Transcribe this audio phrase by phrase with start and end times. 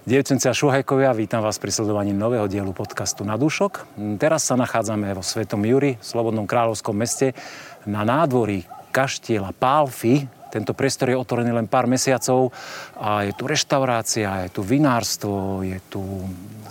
[0.00, 4.00] Dievčence a šuhajkovia, vítam vás pri sledovaní nového dielu podcastu Na dušok.
[4.16, 7.36] Teraz sa nachádzame vo Svetom Juri, v Slobodnom kráľovskom meste,
[7.84, 8.64] na nádvorí
[8.96, 10.24] kaštiela Pálfy.
[10.48, 12.48] Tento priestor je otvorený len pár mesiacov
[12.96, 16.00] a je tu reštaurácia, je tu vinárstvo, je tu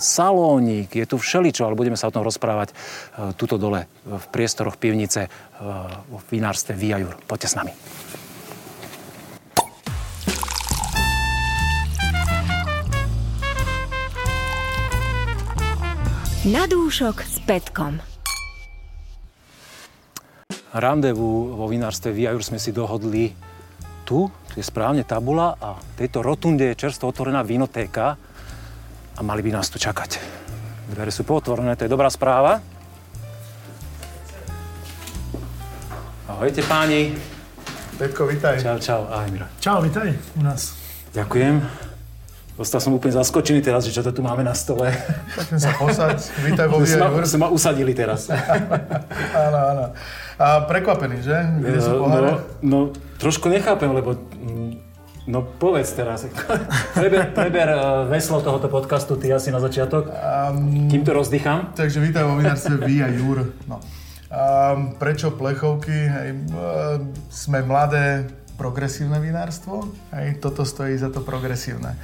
[0.02, 2.76] salónik, je tu všeličo, ale budeme sa o tom rozprávať e,
[3.38, 5.30] tuto dole v priestoroch pivnice e,
[6.10, 7.14] v vinárstve Via Jur.
[7.30, 7.72] Poďte s nami.
[16.50, 18.02] Na dúšok s Petkom.
[20.74, 23.30] Randevu vo vinárstve Viajur sme si dohodli
[24.02, 28.18] tu, tu je správne tabula a v tejto rotunde je čerstvo otvorená vinotéka
[29.14, 30.18] a mali by nás tu čakať.
[30.90, 32.58] Dvere sú potvorené, to je dobrá správa.
[36.26, 37.14] Ahojte páni.
[38.02, 38.58] Petko, vitaj.
[38.58, 39.02] Čau, čau.
[39.06, 39.46] Ahoj, Miro.
[39.62, 40.74] Čau, vitaj u nás.
[41.14, 41.89] Ďakujem.
[42.60, 44.92] Dostal som úplne zaskočený teraz, že čo to tu máme na stole.
[45.32, 46.20] Poďme sa posaď.
[46.44, 47.24] Vítaj vo Viajur.
[47.24, 48.28] ste ma usadili teraz.
[49.48, 49.86] Áno, áno.
[50.36, 51.40] A prekvapený, že?
[51.64, 52.36] Kde sú poháre?
[52.36, 52.78] no, no,
[53.16, 54.20] trošku nechápem, lebo...
[54.20, 54.92] mm,
[55.30, 56.26] No povedz teraz.
[56.98, 60.10] preber, preber eh, veslo tohoto podcastu, ty asi na začiatok.
[60.10, 61.70] Um, Kým to rozdýcham.
[61.78, 63.56] takže vítaj vo vinárstve Via Jur.
[63.70, 63.78] No.
[64.30, 65.94] Um, prečo plechovky?
[65.94, 66.98] Hej, uh,
[67.30, 68.26] sme mladé,
[68.60, 69.88] progresívne vinárstvo.
[70.12, 71.96] Hej, toto stojí za to progresívne.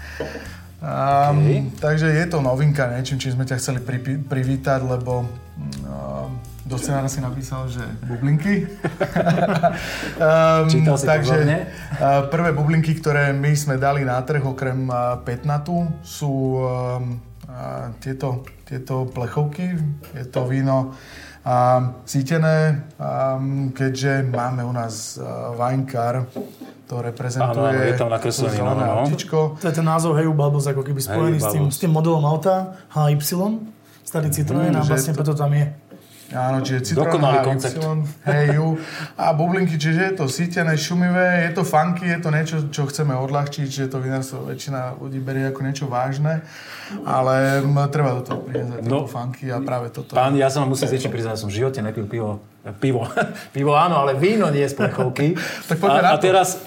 [0.80, 1.84] Um, OK.
[1.84, 6.32] Takže je to novinka, niečím, čím sme ťa chceli pri, privítať, lebo um,
[6.64, 8.70] do scenára si napísal, že bublinky.
[10.16, 15.20] um, Čítal si takže, uh, prvé bublinky, ktoré my sme dali na trh, okrem uh,
[15.26, 19.76] petnatu, sú um, uh, tieto, tieto plechovky.
[20.14, 20.96] Je to víno
[22.06, 26.26] sítené, um, keďže máme u nás uh, Winekar,
[26.90, 29.02] to reprezentuje Áno, je tam nakreslený, to zelené no, no.
[29.06, 29.38] autíčko.
[29.62, 32.78] To je ten názov Heju Balbos, ako keby spojený s tým, s tým modelom auta
[32.94, 33.18] HY,
[34.06, 35.66] starý Citroën Mm, a že vlastne to- preto tam je.
[36.34, 37.78] Áno, čiže Citroen Dokonalý koncept.
[38.26, 38.82] heju
[39.14, 43.14] a bublinky, čiže je to sítené, šumivé, je to funky, je to niečo, čo chceme
[43.14, 46.42] odľahčiť, čiže to vinárstvo väčšina ľudí berie ako niečo vážne,
[47.06, 47.62] ale
[47.94, 50.18] treba do toho priniesť No, no, funky a práve toto.
[50.18, 52.42] Pán, ja sa vám musím zväčšiť priznať, že som v živote nepil pivo.
[52.82, 53.06] Pivo.
[53.56, 55.38] pivo áno, ale víno nie z plechovky.
[55.70, 56.26] Tak a, a to.
[56.26, 56.58] teraz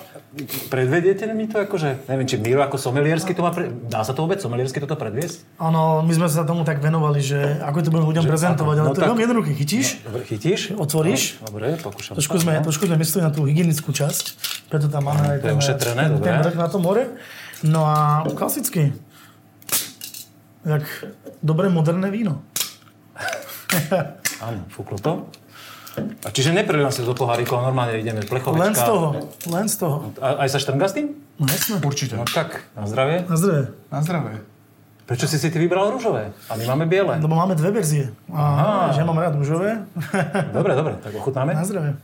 [0.70, 3.70] predvediete mi to akože, neviem, či Miro ako someliersky to má, pre...
[3.70, 5.58] dá sa to vôbec someliersky toto predviesť?
[5.58, 8.94] Áno, my sme sa tomu tak venovali, že ako to budeme ľuďom prezentovať, ale no
[8.94, 9.50] to je tak- veľmi jednoduché.
[9.58, 10.60] Chytíš, Dobre, chytíš?
[10.76, 11.22] Otvoríš?
[11.42, 12.64] No, dobre, pokúšam trošku sme, no.
[12.66, 14.24] trošku sme mysleli na tú hygienickú časť,
[14.70, 17.04] preto tam máme aj to je ten, ušetrené, ten, ten vrch na to more.
[17.66, 18.94] No a klasicky,
[20.62, 20.84] jak
[21.42, 22.44] dobré moderné víno.
[24.46, 25.26] Áno, fúklo to.
[26.24, 28.64] A čiže neprilievam si do poháriku, ale normálne ideme plechovička.
[28.64, 29.06] Len z toho,
[29.48, 29.96] len z toho.
[30.18, 31.06] A, aj sa štrnga s tým?
[31.38, 31.78] No jasné.
[31.82, 32.14] Určite.
[32.18, 33.24] No tak, na zdravie.
[33.28, 33.64] Na zdravie.
[33.88, 34.36] Na zdravie.
[35.08, 36.36] Prečo si si ty vybral rúžové?
[36.48, 37.16] A my máme biele.
[37.16, 38.12] Lebo máme dve verzie.
[38.28, 39.88] A, že ja mám rád rúžové.
[40.52, 41.56] Dobre, dobre, tak ochutnáme.
[41.56, 41.96] Na zdravie.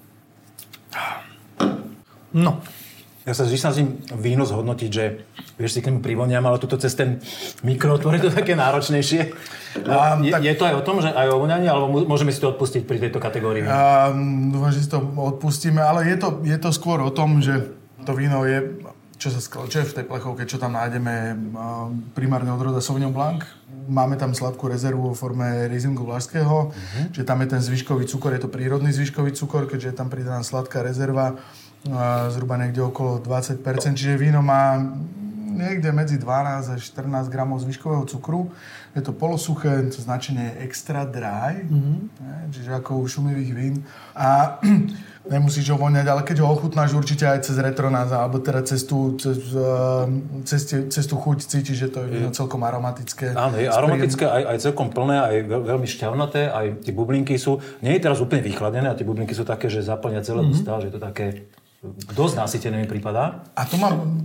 [2.35, 2.65] No,
[3.25, 3.89] Ja sa vždy snažím
[4.21, 5.25] víno zhodnotiť, že
[5.57, 7.25] vieš si k nemu privoniam, ale tuto cez ten
[7.65, 9.33] mikrootvor je to také náročnejšie.
[9.89, 12.45] A, je, tak- je, to aj o tom, že aj o voňaní, alebo môžeme si
[12.45, 13.65] to odpustiť pri tejto kategórii?
[14.53, 17.73] Dúfam, že si to odpustíme, ale je to, je to skôr o tom, že
[18.05, 18.77] to víno je,
[19.17, 21.33] čo sa skl- čo je v tej plechovke, čo tam nájdeme
[22.13, 23.41] primárne od roda Sauvignon Blanc.
[23.89, 26.77] Máme tam sladkú rezervu vo forme Riesingu Vlašského,
[27.17, 30.45] čiže tam je ten zvyškový cukor, je to prírodný zvyškový cukor, keďže je tam pridaná
[30.45, 31.37] sladká rezerva,
[32.33, 33.61] zhruba niekde okolo 20%,
[33.93, 34.81] čiže víno má
[35.55, 38.51] niekde medzi 12 až 14 gramov zvyškového cukru.
[38.95, 42.51] Je to polosuché, to značenie je extra dry, mm-hmm.
[42.51, 43.75] čiže ako u šumivých vín.
[44.19, 44.59] A
[45.35, 49.15] nemusíš ho voňať, ale keď ho ochutnáš určite aj cez retronaz, alebo teda cez tú,
[49.15, 50.07] cez, eh,
[50.43, 53.35] cez, cez tú chuť cítiš, že to je víno celkom aromatické.
[53.39, 57.63] Áno, je aromatické, aj, aj celkom plné, aj veľ, veľmi šťavnaté, aj tie bublinky sú,
[57.79, 60.51] nie je teraz úplne vychladené, a tie bublinky sú také, že zaplňa celé Mhm.
[60.51, 61.47] ústa, že to také
[62.17, 63.45] dosť nasytené mi prípada.
[63.53, 64.25] A tu mám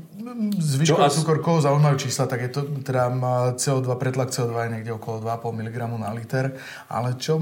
[0.60, 4.92] zvyškový cukor, koho zaujímajú čísla, tak je to teda má CO2, pretlak CO2 je niekde
[4.96, 6.56] okolo 2,5 mg na liter.
[6.88, 7.42] Ale čo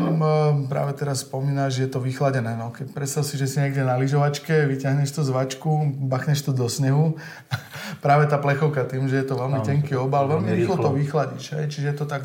[0.71, 2.55] práve teraz spomínaš, je to vychladené.
[2.55, 5.69] No, keď predstav si, že si niekde na lyžovačke, vyťahneš to z vačku,
[6.07, 7.19] bachneš to do snehu.
[8.05, 10.99] práve tá plechovka tým, že je to veľmi tenký obal, veľmi veľmi rýchlo to rýchlo.
[11.01, 11.45] vychladíš.
[11.59, 11.65] Hej?
[11.69, 12.21] Čiže je to tak,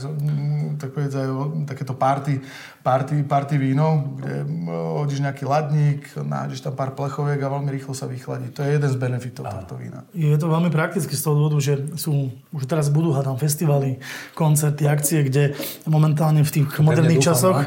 [0.79, 1.29] tak povedz, aj
[1.67, 2.39] takéto party,
[2.87, 4.47] party, party víno, kde
[5.03, 8.55] hodíš nejaký ladník, nájdeš tam pár plechoviek a veľmi rýchlo sa vychladí.
[8.55, 10.07] To je jeden z benefitov tohto vína.
[10.15, 13.99] Je to veľmi prakticky z toho dôvodu, že sú, už teraz budú hádam festivaly,
[14.39, 15.59] koncerty, akcie, kde
[15.91, 17.59] momentálne v tých moderných dúfam, časoch,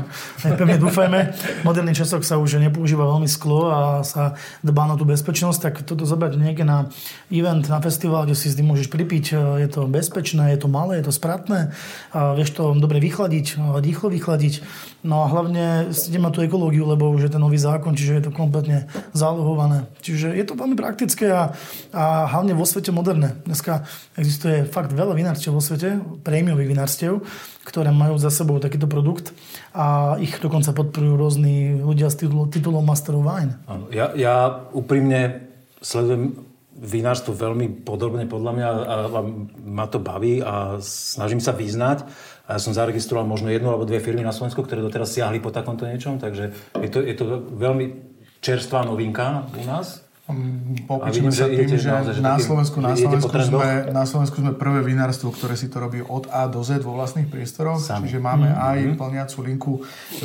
[0.47, 4.95] aj pevne dúfajme, v moderných časoch sa už nepoužíva veľmi sklo a sa dbá na
[4.95, 6.87] tú bezpečnosť, tak toto zobrať niekde na
[7.27, 9.35] event, na festival, kde si s tým môžeš pripiť.
[9.59, 11.75] Je to bezpečné, je to malé, je to spratné.
[12.15, 14.63] A vieš to dobre vychladiť, rýchlo vychladiť.
[15.01, 15.89] No a hlavne
[16.21, 19.89] má tú ekológiu, lebo už je ten nový zákon, čiže je to kompletne zálohované.
[20.05, 21.57] Čiže je to veľmi praktické a,
[21.89, 23.41] a hlavne vo svete moderné.
[23.49, 27.25] Dneska existuje fakt veľa vinárstiev vo svete, prémiových vinárstiev,
[27.65, 29.33] ktoré majú za sebou takýto produkt
[29.73, 33.57] a ich dokonca podporujú rôzni ľudia s titulom Master of Wine.
[33.89, 35.49] Ja, ja úprimne
[35.81, 36.37] sledujem
[36.75, 39.19] vinárstvo veľmi podrobne podľa mňa a, a
[39.63, 42.03] ma to baví a snažím sa vyznať
[42.45, 45.55] a ja som zaregistroval možno jednu alebo dve firmy na Slovensku, ktoré doteraz siahli po
[45.55, 47.25] takomto niečom, takže je to, je to
[47.57, 48.14] veľmi
[48.45, 50.05] čerstvá novinka u nás.
[50.25, 54.57] Mm, Popíšeme sa tým, že, naozaj, že na, Slovensku, na, Slovensku sme, na Slovensku sme
[54.57, 57.77] prvé vinárstvo, ktoré si to robí od A do Z vo vlastných priestoroch.
[57.77, 58.09] Sami.
[58.09, 58.69] Čiže máme mm-hmm.
[58.69, 59.73] aj plniacu linku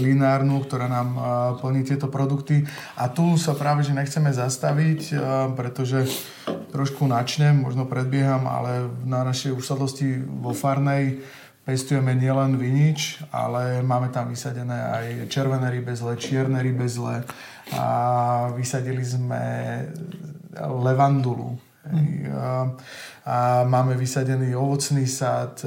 [0.01, 1.09] linárnu, ktorá nám
[1.61, 2.65] plní tieto produkty.
[2.97, 5.21] A tu sa práve že nechceme zastaviť,
[5.53, 6.09] pretože
[6.73, 11.21] trošku načnem, možno predbieham, ale na našej usadlosti vo Farnej
[11.71, 17.23] pestujeme nielen vinič, ale máme tam vysadené aj červené rybezle, čierne rybezle
[17.79, 17.87] a
[18.59, 19.39] vysadili sme
[20.59, 21.55] levandulu.
[21.87, 22.27] Mm.
[22.27, 25.63] A, máme vysadený ovocný sad,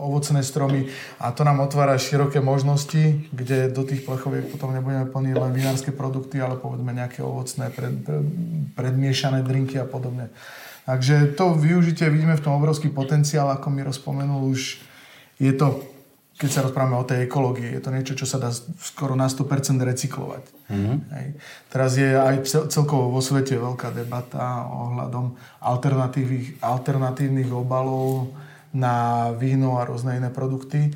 [0.00, 0.88] ovocné stromy
[1.20, 5.92] a to nám otvára široké možnosti, kde do tých plechoviek potom nebudeme plniť len vinárske
[5.92, 8.00] produkty, ale povedzme nejaké ovocné pred,
[8.72, 10.32] predmiešané drinky a podobne.
[10.88, 14.80] Takže to využitie vidíme v tom obrovský potenciál, ako mi rozpomenul už
[15.38, 15.82] je to,
[16.34, 19.78] keď sa rozprávame o tej ekológii, je to niečo, čo sa dá skoro na 100%
[19.78, 20.44] recyklovať.
[20.66, 20.96] Mm-hmm.
[21.14, 21.26] Hej.
[21.70, 22.34] Teraz je aj
[22.70, 28.34] celkovo vo svete veľká debata ohľadom alternatívnych, obalov
[28.74, 30.90] na víno a rôzne iné produkty.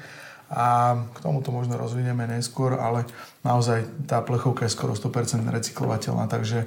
[0.48, 3.04] A k tomuto možno rozvinieme neskôr, ale
[3.44, 6.64] naozaj tá plechovka je skoro 100% recyklovateľná, takže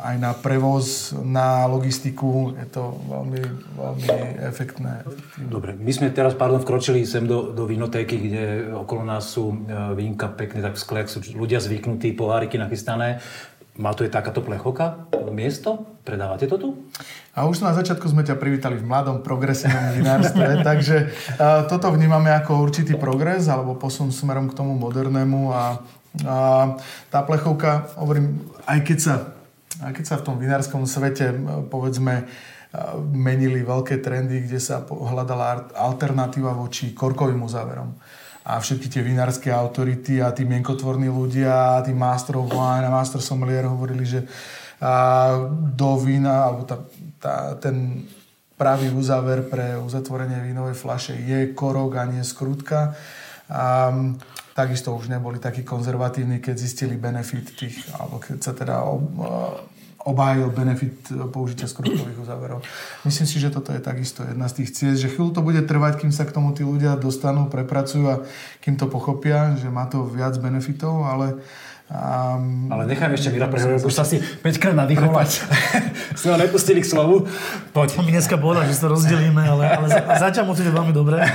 [0.00, 2.56] aj na prevoz, na logistiku.
[2.56, 3.40] Je to veľmi,
[3.76, 4.08] veľmi
[4.48, 5.04] efektné.
[5.36, 9.56] Dobre, my sme teraz, pardon, vkročili sem do, do vinotéky, kde okolo nás sú e,
[9.92, 13.20] vínka pekne tak v skle, sú ľudia zvyknutí, poháriky nachystané.
[13.76, 15.88] Má tu je takáto plechovka, miesto?
[16.04, 16.68] Predávate to tu?
[17.32, 20.96] A už na začiatku sme ťa privítali v mladom progresívnom vinárstve, takže
[21.38, 25.80] uh, toto vnímame ako určitý progres alebo posun smerom k tomu modernému a
[26.26, 26.74] a
[27.08, 29.14] tá plechovka, hovorím, aj keď sa,
[29.86, 31.30] aj keď sa v tom vinárskom svete,
[31.70, 32.26] povedzme,
[33.10, 37.94] menili veľké trendy, kde sa hľadala alternatíva voči korkovým uzáverom.
[38.46, 42.90] A všetky tie vinárske autority a tí mienkotvorní ľudia, a tí master of wine a
[42.90, 44.26] master sommelier hovorili, že
[45.76, 46.76] do vína, alebo tá,
[47.20, 48.06] tá, ten
[48.56, 52.96] pravý uzáver pre uzatvorenie vínovej flaše je korok a nie skrutka.
[54.60, 59.02] Takisto už neboli takí konzervatívni, keď zistili benefit tých, alebo keď sa teda ob,
[60.00, 62.64] obhájil benefit použitia skrutových uzáverov.
[63.04, 66.00] Myslím si, že toto je takisto jedna z tých ciest, že chvíľu to bude trvať,
[66.00, 68.24] kým sa k tomu tí ľudia dostanú, prepracujú a
[68.64, 71.40] kým to pochopia, že má to viac benefitov, ale
[71.90, 75.42] Um, ale nechajme ešte Mira prehovoriť, už sa si 5 krát nadýchovať.
[76.22, 77.26] Sme ho nepustili k slovu.
[77.74, 77.98] Poď.
[78.06, 79.86] Mi dneska bola, že sa rozdelíme, ale, ale
[80.22, 81.18] zatiaľ musíte veľmi dobre.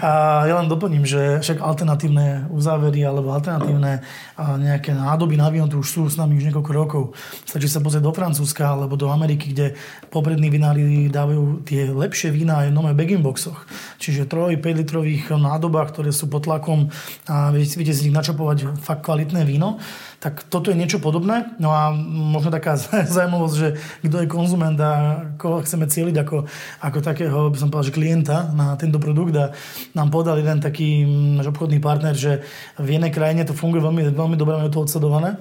[0.00, 4.00] A ja len doplním, že však alternatívne uzávery alebo alternatívne
[4.38, 7.02] nejaké nádoby na víno tu už sú s nami už niekoľko rokov.
[7.42, 9.74] Stačí sa pozrieť do Francúzska alebo do Ameriky, kde
[10.08, 13.66] poprední vinári dávajú tie lepšie vína aj v nové bagging boxoch.
[13.98, 16.88] Čiže 3-5 litrových nádobách, ktoré sú pod tlakom
[17.26, 19.78] a viete si z nich načapovať fakt kvalitné víno.
[20.20, 21.48] Tak toto je niečo podobné.
[21.56, 22.76] No a možno taká
[23.16, 23.68] zaujímavosť, že
[24.04, 26.44] kto je konzument a koho chceme cieliť ako,
[26.84, 29.56] ako takého, by som povedal, že klienta na tento produkt a
[29.96, 31.08] nám povedal jeden taký
[31.40, 32.44] náš obchodný partner, že
[32.76, 35.40] v jednej krajine to funguje veľmi, veľmi dobre, máme to odsledované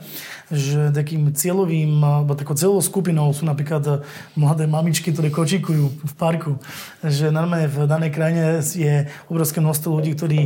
[0.50, 4.02] že takým cieľovým, alebo takou celovou skupinou sú napríklad
[4.34, 6.58] mladé mamičky, ktoré kočikujú v parku.
[7.06, 10.40] Že normálne v danej krajine je obrovské množstvo ľudí, ktorí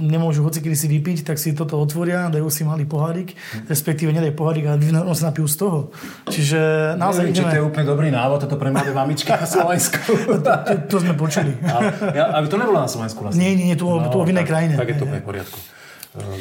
[0.00, 3.32] nemôžu hoci kedy si vypiť, tak si toto otvoria, dajú si malý pohárik,
[3.64, 4.76] respektíve nedajú pohárik a
[5.16, 5.78] sa napijú z toho.
[6.28, 6.60] Čiže
[7.00, 7.48] naozaj Neviem, ideme...
[7.48, 9.96] to je úplne dobrý návod, toto pre mladé mamičky na Slovensku.
[10.44, 11.56] to, to, to, sme počuli.
[11.64, 11.88] Ale,
[12.36, 13.40] aby to nebolo na Slovensku vlastne.
[13.40, 14.76] Nie, nie, nie, to, no, to v inej krajine.
[14.76, 15.56] Tak je to v poriadku.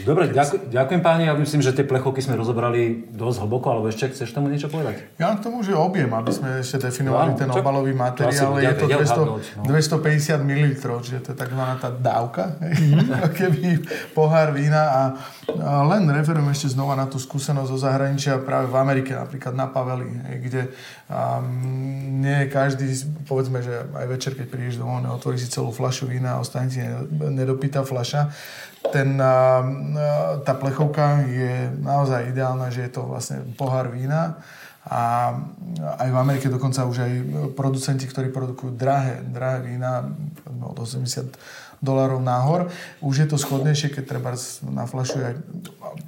[0.08, 1.28] Dobre, ďakujem, ďakujem páni.
[1.28, 5.04] Ja myslím, že tie plechovky sme rozobrali dosť hlboko, alebo ešte chceš tomu niečo povedať?
[5.20, 8.74] Ja k tomu, že objem, aby sme ešte definovali no, ten čak, obalový materiál, je
[8.80, 9.68] to 200, no.
[9.68, 10.72] 250 ml,
[11.04, 13.28] čiže to je takzvaná tá dávka, mm-hmm.
[13.44, 13.62] keby
[14.16, 15.02] pohár vína a,
[15.52, 19.68] a len referujem ešte znova na tú skúsenosť zo zahraničia práve v Amerike, napríklad na
[19.68, 20.08] Paveli,
[20.48, 20.72] kde
[21.12, 22.88] um, nie každý,
[23.28, 26.80] povedzme, že aj večer, keď prídeš domov, otvorí si celú flašu vína a ostane ti
[27.12, 28.32] nedopýta flaša
[28.94, 29.18] ten,
[30.44, 34.40] tá plechovka je naozaj ideálna, že je to vlastne pohár vína
[34.88, 35.36] A
[36.00, 37.12] aj v Amerike dokonca už aj
[37.60, 40.08] producenti, ktorí produkujú drahé, drahé vína
[40.64, 41.36] od 80
[41.84, 42.72] dolárov nahor.
[43.04, 44.32] Už je to schodnejšie, keď treba
[44.64, 45.36] naflašuje aj...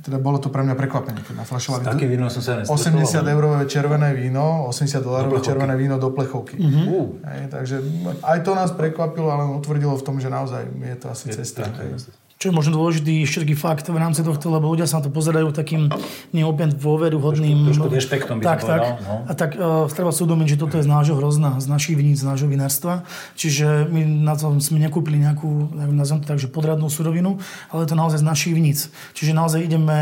[0.02, 1.84] Teda bolo to pre mňa prekvapenie, keď naflašovali...
[1.86, 6.56] Také víno som sa 80 eurové červené víno, 80 dolárové červené víno do plechovky.
[6.58, 7.04] Mm-hmm.
[7.22, 7.76] Hej, takže
[8.24, 11.68] aj to nás prekvapilo, ale utvrdilo v tom, že naozaj je to asi je, cesta.
[11.68, 12.00] Je,
[12.40, 15.12] čo je možno dôležitý ešte taký fakt v rámci tohto, lebo ľudia sa na to
[15.12, 15.92] pozerajú takým
[16.32, 17.68] neopäť dôveruhodným...
[17.68, 19.28] Trošku, trošku dešpektom by tak, tak, no.
[19.28, 22.24] A tak uh, treba si uvedomiť, že toto je z nášho hrozna, z našich viníc,
[22.24, 23.04] z nášho vinárstva.
[23.36, 27.44] Čiže my na to sme nekúpili nejakú, nazvem to tak, že podradnú surovinu,
[27.76, 28.88] ale je to naozaj z našich viníc.
[29.20, 30.00] Čiže naozaj ideme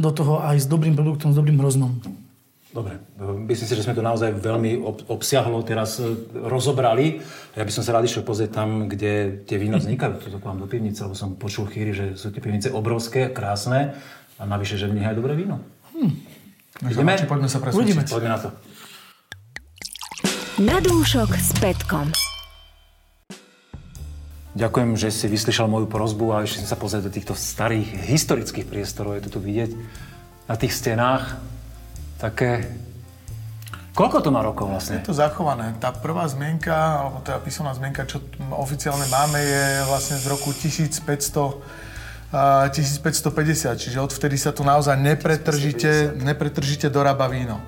[0.00, 1.92] do toho aj s dobrým produktom, s dobrým hroznom.
[2.76, 3.00] Dobre,
[3.48, 6.12] myslím si, že sme to naozaj veľmi obsiahlo teraz e,
[6.44, 7.24] rozobrali.
[7.56, 10.20] Ja by som sa rád išiel pozrieť tam, kde tie vína vznikajú.
[10.20, 13.96] Tuto k vám do pivnice, lebo som počul chýry, že sú tie pivnice obrovské, krásne
[14.36, 15.64] a navyše, že v nich aj dobré víno.
[15.96, 16.12] Hm.
[16.92, 17.16] Ideme?
[17.24, 18.12] Poďme sa presvedčiť.
[18.12, 18.48] Poďme na to.
[20.60, 22.12] Na dúšok s Petkom.
[24.52, 29.16] Ďakujem, že si vyslyšal moju prozbu a ešte sa pozrieť do týchto starých historických priestorov.
[29.16, 29.72] Je to tu vidieť
[30.44, 31.55] na tých stenách
[32.20, 32.66] také...
[33.96, 35.00] Koľko to má rokov vlastne?
[35.00, 35.72] Je to zachované.
[35.80, 38.20] Tá prvá zmienka, alebo tá písomná zmienka, čo
[38.52, 41.86] oficiálne máme, je vlastne z roku 1500
[42.32, 47.62] 1550, čiže odvtedy sa tu naozaj nepretržite, nepretržite dorába víno.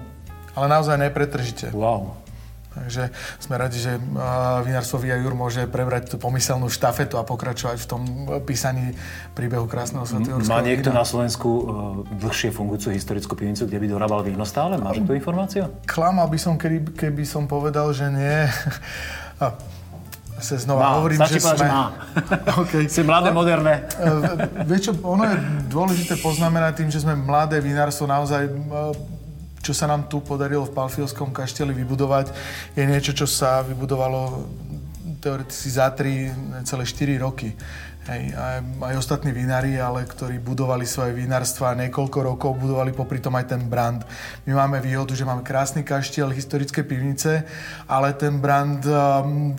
[0.59, 1.71] Ale naozaj nepretržite.
[1.71, 2.19] Wow.
[2.79, 3.11] Takže
[3.43, 3.99] sme radi, že
[4.63, 8.03] vinárstvo Via Jur môže prebrať tú pomyselnú štafetu a pokračovať v tom
[8.47, 8.95] písaní
[9.35, 11.03] príbehu krásneho svätého Má niekto vína.
[11.03, 11.65] na Slovensku uh,
[12.23, 14.79] dlhšie fungujúcu historickú pivnicu, kde by dorábal víno stále?
[14.79, 15.69] Máš tú informáciu?
[15.85, 18.47] Klamal by som, keby, keby som povedal, že nie.
[20.39, 20.91] sa znova má.
[21.03, 21.67] hovorím, Stačí že sme...
[21.67, 21.85] Má.
[22.63, 22.87] okay.
[22.87, 23.91] Si mladé, moderné.
[23.99, 25.35] E, vieš čo, ono je
[25.67, 28.47] dôležité poznamenať tým, že sme mladé vinárstvo naozaj
[29.62, 32.33] čo sa nám tu podarilo v Palfiovskom kašteli vybudovať,
[32.79, 34.47] je niečo, čo sa vybudovalo
[35.19, 37.53] teoreticky za 3, celé 4 roky.
[38.09, 43.37] Hej, aj, aj ostatní vinári, ale ktorí budovali svoje vinárstva niekoľko rokov, budovali popri tom
[43.37, 44.00] aj ten brand.
[44.49, 47.45] My máme výhodu, že máme krásny kaštiel, historické pivnice,
[47.85, 49.53] ale ten brand um,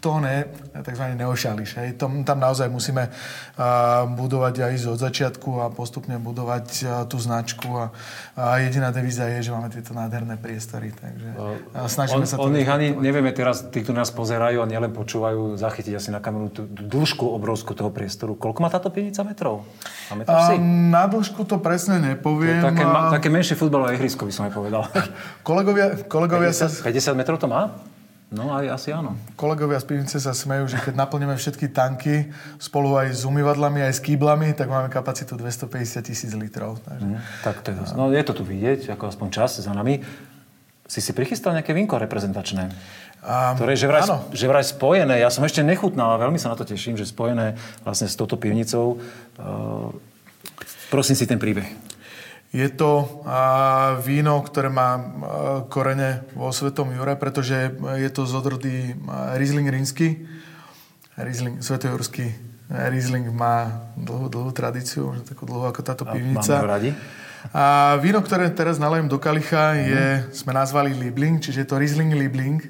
[0.00, 0.48] to ne,
[0.80, 1.70] takzvané neošališ.
[1.76, 1.88] Hej.
[2.00, 7.68] Tom, tam naozaj musíme uh, budovať aj od začiatku a postupne budovať uh, tú značku
[7.76, 7.92] a,
[8.32, 10.96] a jediná devíza je, že máme tieto nádherné priestory.
[10.96, 12.48] Takže uh, snažíme on, sa to...
[12.48, 16.24] On ich ani, nevieme teraz, tí, ktorí nás pozerajú a nielen počúvajú, zachytiť asi na
[16.24, 18.32] kameru tú dĺžku obrovskú toho priestoru.
[18.40, 19.68] Koľko má táto pivnica metrov?
[20.08, 20.56] Uh,
[20.88, 22.64] na dĺžku to presne nepoviem.
[22.64, 24.88] To také, ma, také menšie futbalové ihrisko by som aj povedal.
[25.48, 26.88] kolegovia, kolegovia 50, sa...
[26.88, 27.76] 50 metrov to má?
[28.30, 29.18] No aj asi áno.
[29.34, 32.30] Kolegovia z pivnice sa smejú, že keď naplníme všetky tanky
[32.62, 36.78] spolu aj s umývadlami, aj s kýblami, tak máme kapacitu 250 tisíc litrov.
[36.86, 37.10] Takže...
[37.10, 39.98] Mm, tak to je, no, je to tu vidieť, ako aspoň čas za nami.
[40.86, 42.70] Si si prichystal nejaké vinko reprezentačné?
[43.20, 46.54] Um, ktoré je že vraj, že vraj spojené, ja som ešte nechutnal a veľmi sa
[46.54, 49.02] na to teším, že spojené vlastne s touto pivnicou.
[49.42, 49.90] Uh,
[50.86, 51.89] prosím si ten príbeh.
[52.50, 53.22] Je to
[54.02, 54.98] víno, ktoré má
[55.70, 58.74] korene vo Svetom Jure, pretože je to z odrody
[59.38, 60.26] Riesling rínsky.
[61.14, 62.26] Riesling, Svetojurský
[62.70, 66.58] Riesling má dlhú, dlhú tradíciu, možno takú dlhú ako táto pivnica.
[66.58, 66.90] Máme radi.
[67.50, 70.34] A víno, ktoré teraz nalejem do kalicha, je, mm.
[70.34, 72.62] sme nazvali Liebling, čiže je to Riesling Liebling.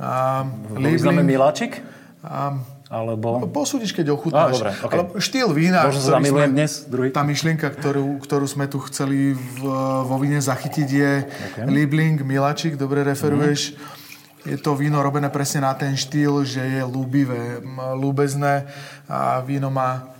[0.00, 0.44] A,
[0.76, 1.80] Liebling, miláčik?
[2.24, 2.56] A,
[2.92, 3.40] alebo...
[3.40, 4.60] No, posúdiš, keď ochutnáš.
[4.60, 4.92] dobre, okay.
[4.92, 7.08] Ale štýl vína, Možno sa zamilujem dnes, druhý.
[7.08, 9.64] Tá myšlienka, ktorú, ktorú sme tu chceli v,
[10.04, 11.64] vo víne zachytiť je okay.
[11.64, 13.72] Liebling, Milačik, dobre referuješ.
[13.72, 14.52] Mm.
[14.52, 17.64] Je to víno robené presne na ten štýl, že je ľúbivé,
[17.96, 18.68] ľúbezné
[19.08, 20.12] a víno má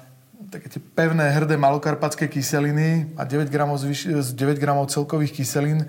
[0.48, 5.84] také tie pevné, hrdé malokarpatské kyseliny a 9 gramov, zvyš, 9 gramov celkových kyselín.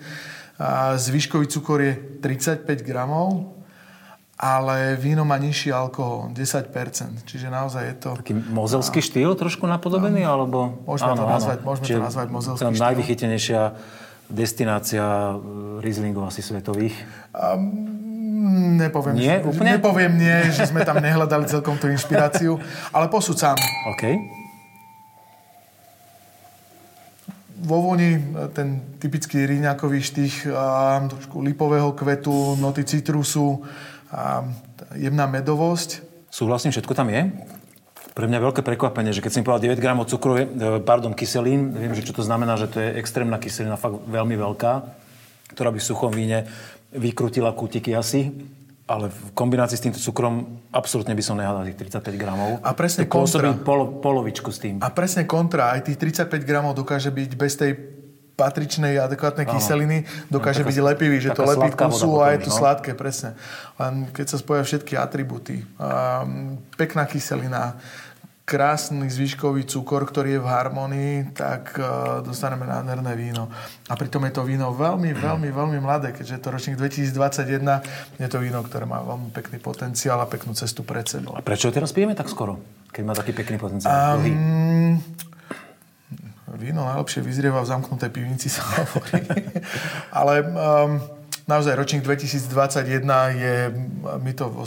[0.58, 3.63] A zvyškový cukor je 35 gramov
[4.44, 7.24] ale víno má nižší alkohol, 10%.
[7.24, 8.10] Čiže naozaj je to...
[8.20, 9.06] Taký mozelský a...
[9.08, 10.58] štýl trošku napodobený, no, alebo...
[10.84, 11.68] Môžeme, áno, to, nazvať, áno.
[11.72, 12.84] môžeme Čiže to nazvať mozelský štýl.
[12.84, 13.62] najvychytenejšia
[14.28, 15.36] destinácia e,
[15.80, 16.96] Rieslingov asi svetových?
[17.32, 19.16] Um, nepoviem.
[19.16, 19.40] Nie?
[19.40, 19.80] Úplne?
[19.80, 22.60] Nepoviem nie, že sme tam nehľadali celkom tú inšpiráciu,
[22.92, 23.56] ale posúd sám.
[23.96, 24.04] OK.
[27.64, 28.20] vo voni
[28.52, 30.52] ten typický ríňakový štých,
[31.08, 33.64] trošku lipového kvetu, noty citrusu,
[34.14, 34.46] a
[34.94, 36.06] jemná medovosť.
[36.30, 37.34] Súhlasím, všetko tam je.
[38.14, 40.46] Pre mňa veľké prekvapenie, že keď som povedal 9 gramov cukru, e,
[40.86, 44.74] pardon, kyselín, viem, že čo to znamená, že to je extrémna kyselina, fakt veľmi veľká,
[45.58, 46.46] ktorá by v suchom víne
[46.94, 48.30] vykrutila kútiky asi,
[48.86, 52.62] ale v kombinácii s týmto cukrom absolútne by som nehádal tých 35 gramov.
[52.62, 53.58] A presne kontra.
[53.58, 54.78] Polo, polovičku s tým.
[54.86, 55.74] A presne kontra.
[55.74, 58.03] Aj tých 35 gramov dokáže byť bez tej
[58.34, 62.52] patričnej, adekvátnej kyseliny, dokáže No, taká- byť lepivý, že to lepí voda a je to
[62.52, 62.58] no.
[62.58, 63.38] sladké, presne.
[63.78, 67.78] Len keď sa spoja všetky atributy, um, pekná kyselina,
[68.44, 73.48] krásny zvyškový cukor, ktorý je v harmonii, tak uh, dostaneme nádherné víno.
[73.88, 78.28] A pritom je to víno veľmi, veľmi, veľmi mladé, keďže je to ročník 2021, je
[78.28, 81.40] to víno, ktoré má veľmi pekný potenciál a peknú cestu pred sebou.
[81.40, 82.60] A prečo ho teraz pijeme tak skoro?
[82.92, 84.20] Keď má taký pekný potenciál.
[84.20, 85.00] Um,
[86.64, 89.20] víno najlepšie vyzrieva v zamknutej pivnici, sa hovorí.
[90.20, 91.04] Ale um,
[91.44, 93.04] naozaj ročník 2021
[93.36, 93.56] je,
[94.24, 94.64] my to vo,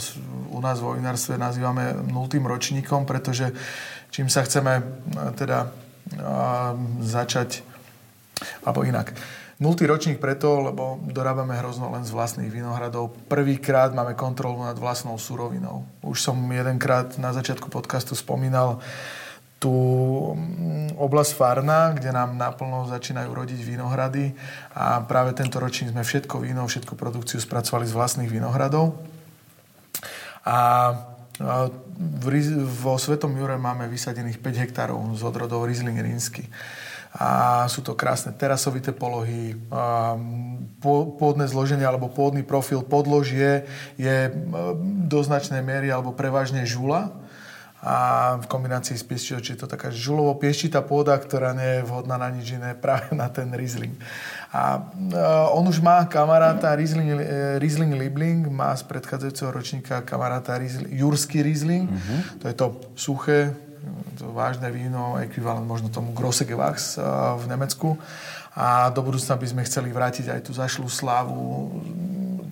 [0.53, 3.49] u nás vo vinárstve nazývame nultým ročníkom, pretože
[4.13, 7.65] čím sa chceme uh, teda uh, začať,
[8.61, 9.17] alebo inak.
[9.57, 13.09] Nultý ročník preto, lebo dorábame hrozno len z vlastných vinohradov.
[13.25, 15.81] Prvýkrát máme kontrolu nad vlastnou surovinou.
[16.05, 18.77] Už som jedenkrát na začiatku podcastu spomínal
[19.57, 19.73] tú
[20.33, 24.33] mm, oblasť Farna, kde nám naplno začínajú rodiť vinohrady
[24.77, 28.97] a práve tento ročník sme všetko víno, všetku produkciu spracovali z vlastných vinohradov.
[30.47, 30.57] A
[32.81, 36.49] vo Svetom Jure máme vysadených 5 hektárov z odrodov Riesling Rínsky.
[37.17, 39.57] A sú to krásne terasovité polohy,
[41.17, 43.65] pôdne zloženie alebo pôdny profil podložie
[43.97, 44.29] je
[45.09, 47.09] do značnej miery alebo prevažne žula
[47.77, 47.95] a
[48.41, 52.33] v kombinácii s piešťou, čiže je to taká žulovo-pieščitá pôda, ktorá nie je vhodná na
[52.33, 53.93] nič iné, práve na ten Riesling.
[54.49, 57.21] A uh, on už má kamaráta Riesling, uh,
[57.61, 62.41] Riesling Liebling, má z predchádzajúceho ročníka kamaráta Riesling, Jurský Riesling, uh-huh.
[62.41, 62.65] to je to
[62.97, 63.53] suché,
[64.17, 67.93] to vážne víno, ekvivalent možno tomu Grosse Gewachs uh, v Nemecku.
[68.57, 71.69] A do budúcna by sme chceli vrátiť aj tú zašlú slávu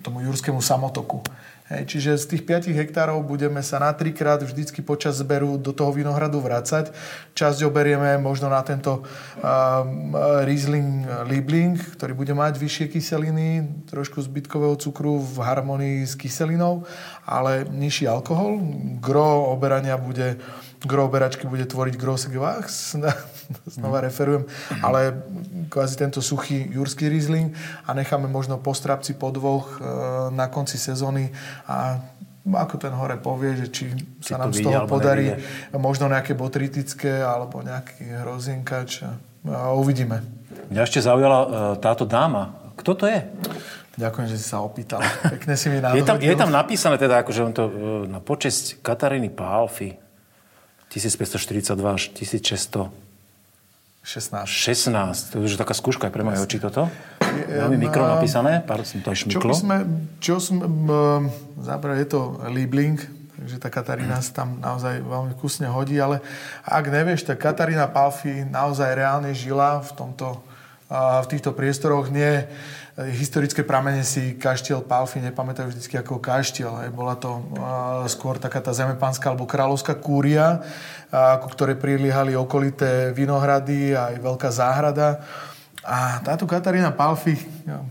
[0.06, 1.18] tomu jurskému samotoku.
[1.66, 5.90] Hej, čiže z tých 5 hektárov budeme sa na trikrát vždycky počas zberu do toho
[5.90, 6.94] vinohradu vracať.
[7.34, 10.14] Časť oberieme možno na tento um,
[10.46, 16.86] Riesling Liebling, ktorý bude mať vyššie kyseliny, trošku zbytkového cukru v harmonii s kyselinou,
[17.26, 18.62] ale nižší alkohol.
[19.02, 20.38] Gro oberania bude
[20.84, 21.08] gro
[21.48, 21.94] bude tvoriť
[22.28, 22.98] Gewachs,
[23.76, 24.44] znova referujem,
[24.82, 25.22] ale
[25.70, 27.54] kvázi tento suchý jurský Riesling
[27.86, 29.88] a necháme možno po strapci po dvoch e,
[30.34, 31.32] na konci sezóny
[31.64, 32.02] a
[32.46, 33.90] ako ten hore povie, že či
[34.22, 35.78] sa to nám z toho podarí nevyjde.
[35.82, 40.22] možno nejaké botritické alebo nejaký hrozienkač a, uvidíme.
[40.70, 41.48] Mňa ešte zaujala e,
[41.82, 42.54] táto dáma.
[42.76, 43.24] Kto to je?
[43.96, 45.00] Ďakujem, že si sa opýtal.
[45.24, 46.36] Pekne si mi Je tam, je nadhodil.
[46.36, 47.72] tam napísané teda, akože on to e,
[48.12, 50.05] na počesť Kataríny Pálfy
[50.90, 52.90] 1542 až 1616.
[54.46, 55.34] 16.
[55.34, 56.86] To je už taká skúška aj pre moje oči toto.
[57.46, 59.52] Veľmi mikro napísané, pár som to aj Čo, šmyklo.
[59.52, 59.76] by sme,
[60.22, 61.26] čo sme, um,
[61.60, 62.96] záber je to Liebling,
[63.36, 66.24] takže tá Katarína sa tam naozaj veľmi kusne hodí, ale
[66.64, 70.40] ak nevieš, tak Katarína Palfi naozaj reálne žila v tomto
[70.86, 72.46] v týchto priestoroch nie
[72.96, 76.72] historické pramene si kaštiel Palfi nepamätajú vždy ako kaštiel.
[76.80, 76.90] Hej.
[76.96, 77.44] Bola to
[78.08, 80.64] skôr taká tá zemepánska alebo kráľovská kúria,
[81.12, 85.20] ku ktorej priliehali okolité vinohrady a aj veľká záhrada.
[85.86, 87.38] A táto Katarína Palfi,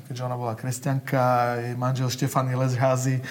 [0.09, 3.23] keďže ona bola kresťanka, jej manžel Štefany Lesházy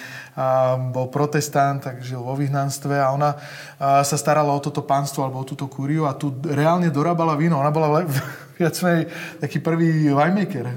[0.91, 3.39] bol protestant, tak žil vo vyhnanstve a ona
[3.79, 7.55] sa starala o toto pánstvo alebo o túto kúriu a tu reálne dorábala víno.
[7.55, 8.03] Ona bola
[8.55, 9.11] viac menej
[9.43, 10.73] taký prvý winemaker e,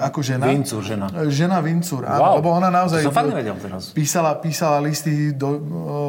[0.00, 0.48] ako žena.
[0.48, 1.12] Vincur, žena.
[1.28, 2.36] Žena Vincur, áno, Wow.
[2.40, 3.12] lebo ona naozaj To
[3.60, 3.92] teraz.
[3.92, 5.60] písala, písala listy do,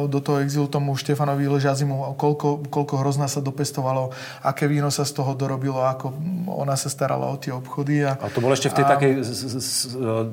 [0.08, 5.12] do toho exilu tomu Štefanovi Ležazimu, koľko, koľko hrozna sa dopestovalo, aké víno sa z
[5.12, 6.12] toho dorobilo, ako
[6.48, 8.04] ona sa starala o tie obchody.
[8.08, 9.72] A, A to bolo ešte v tej a takej z, z, z,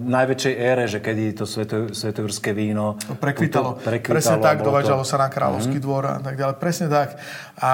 [0.08, 3.78] najväčšej ére, že kedy to sveto, svetojurské víno Prekvitalo.
[3.78, 6.58] prekvitalo Presne tak, dovážalo to- sa na Kráľovský dvor a tak ďalej.
[6.58, 7.22] Presne tak.
[7.62, 7.72] A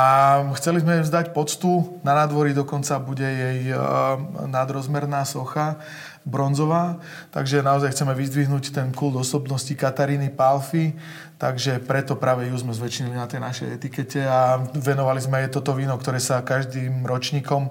[0.60, 2.04] chceli sme vzdať poctu.
[2.04, 5.80] Na nádvorí dokonca bude jej uh, nadrozmerná socha
[6.26, 6.98] bronzová,
[7.30, 10.98] takže naozaj chceme vyzdvihnúť ten kult osobnosti Kataríny Palfy,
[11.38, 15.78] takže preto práve ju sme zväčšili na tej našej etikete a venovali sme jej toto
[15.78, 17.70] víno, ktoré sa každým ročníkom,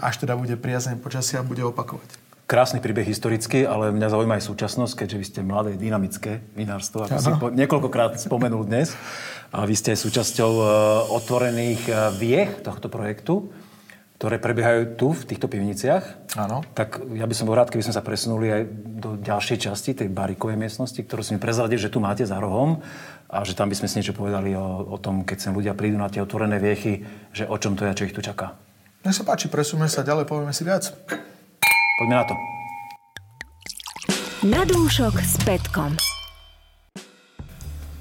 [0.00, 2.29] až teda bude priazne počasia, bude opakovať.
[2.50, 7.14] Krásny príbeh historický, ale mňa zaujíma aj súčasnosť, keďže vy ste mladé, dynamické vinárstvo, ako
[7.14, 7.22] Áno.
[7.22, 8.90] si po, niekoľkokrát spomenul dnes.
[9.54, 10.64] A vy ste súčasťou e,
[11.14, 13.54] otvorených e, viech tohto projektu,
[14.18, 16.34] ktoré prebiehajú tu, v týchto pivniciach.
[16.42, 16.66] Áno.
[16.74, 18.62] Tak ja by som bol rád, keby sme sa presunuli aj
[18.98, 22.82] do ďalšej časti, tej barikovej miestnosti, ktorú si mi prezradil, že tu máte za rohom
[23.30, 26.02] a že tam by sme si niečo povedali o, o tom, keď sem ľudia prídu
[26.02, 28.58] na tie otvorené viechy, že o čom to je a čo ich tu čaká.
[29.06, 30.90] Nech sa páči, presúme sa ďalej, povieme si viac.
[32.00, 32.34] Poďme na to.
[34.48, 35.92] Na dúšok s Petkom.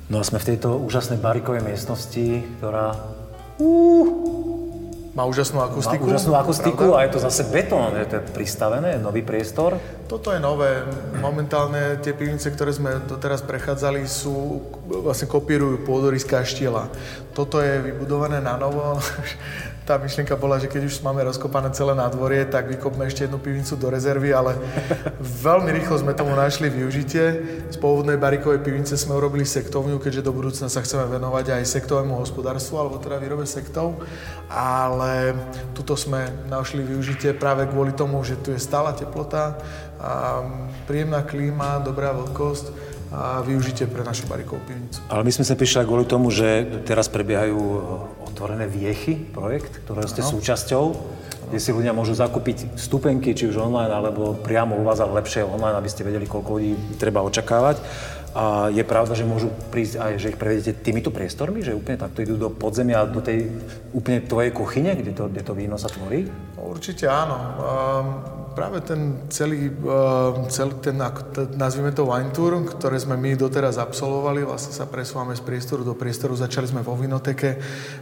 [0.08, 2.96] No a sme v tejto úžasnej barikovej miestnosti, ktorá
[3.60, 4.08] uh,
[5.20, 6.08] Má úžasnú akustiku.
[6.08, 6.96] Má úžasnú akustiku pravda?
[6.96, 9.76] a je to zase betón, je to pristavené, nový priestor.
[10.08, 10.80] Toto je nové.
[11.20, 16.88] Momentálne tie pivnice, ktoré sme doteraz prechádzali, sú, vlastne kopírujú pôdory z kaštiela.
[17.36, 18.96] Toto je vybudované na novo.
[19.90, 23.74] Tá myšlienka bola, že keď už máme rozkopané celé nádvorie, tak vykopme ešte jednu pivnicu
[23.74, 24.54] do rezervy, ale
[25.50, 27.26] veľmi rýchlo sme tomu našli využitie.
[27.74, 32.22] Z pôvodnej barikovej pivnice sme urobili sektovňu, keďže do budúcna sa chceme venovať aj sektovému
[32.22, 33.98] hospodárstvu, alebo teda výrobe sektov.
[34.54, 35.34] Ale
[35.74, 39.58] tuto sme našli využitie práve kvôli tomu, že tu je stála teplota,
[40.00, 40.46] a
[40.86, 42.72] príjemná klíma, dobrá vlhkosť
[43.10, 45.02] a využitie pre našu barikovú pivnicu.
[45.10, 47.58] Ale my sme sa prišli kvôli tomu, že teraz prebiehajú
[48.40, 50.32] otvorené viechy, projekt, ktorého ste no.
[50.32, 50.86] súčasťou,
[51.52, 55.44] kde si ľudia môžu zakúpiť stupenky, či už online, alebo priamo u vás, ale lepšie
[55.44, 57.84] online, aby ste vedeli, koľko ľudí treba očakávať.
[58.32, 62.24] A je pravda, že môžu prísť aj, že ich prevedete týmito priestormi, že úplne takto
[62.24, 63.52] idú do podzemia, do tej
[63.92, 66.32] úplne tvojej kuchyne, kde to, kde to víno sa tvorí?
[66.56, 67.36] Určite áno.
[67.60, 70.98] Um práve ten celý, eh, celý ten,
[71.58, 75.94] nazvime to wine tour, ktoré sme my doteraz absolvovali, vlastne sa presúvame z priestoru do
[75.94, 77.58] priestoru, začali sme vo vinoteke,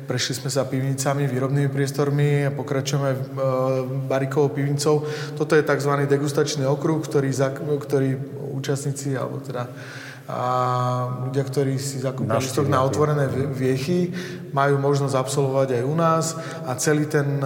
[0.08, 3.20] prešli sme sa pivnicami, výrobnými priestormi a pokračujeme eh,
[4.08, 5.06] barikovou pivnicou.
[5.36, 5.94] Toto je tzv.
[6.08, 7.30] degustačný okruh, ktorý,
[7.84, 8.10] ktorý
[8.58, 9.70] účastníci, alebo teda
[10.28, 10.44] a
[11.24, 14.12] ľudia, ktorí si zakúpili listok na otvorené viechy,
[14.52, 16.36] majú možnosť absolvovať aj u nás.
[16.68, 17.40] A celý ten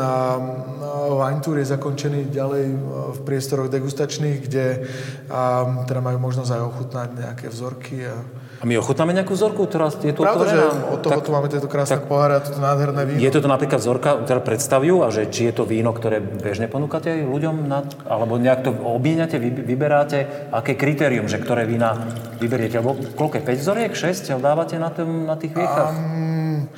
[1.13, 2.65] wine tour je zakončený ďalej
[3.13, 4.89] v priestoroch degustačných, kde
[5.85, 8.17] teda majú možnosť aj ochutnať nejaké vzorky a
[8.61, 10.61] a my ochutnáme nejakú vzorku, ktorá je tu Pravda, že
[10.93, 13.17] od toho tak, tu máme tieto krásne tak, poháre a toto nádherné víno.
[13.17, 15.01] Je to napríklad vzorka, ktorá predstavujú?
[15.01, 18.77] A že či je to víno, ktoré bežne ponúkate ľuďom, na, alebo nejak to
[19.41, 22.05] vy, vyberáte, aké kritérium, že ktoré vína
[22.37, 25.97] vyberiete, alebo koľko 5 vzoriek, 6 dávate na, tým, na tých viechách?
[25.97, 26.69] Um,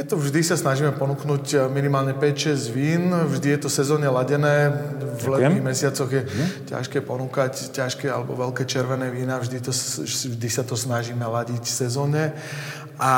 [0.00, 4.72] je to vždy sa snažíme ponúknuť eh, minimálne 5-6 vín, vždy je to sezónne ladené,
[5.20, 6.72] v letných mesiacoch je mhm.
[6.72, 9.72] ťažké ponúkať ťažké alebo veľké červené vína, vždy, to,
[10.08, 12.32] vždy sa to snažíme ladiť sezónne.
[13.00, 13.12] A...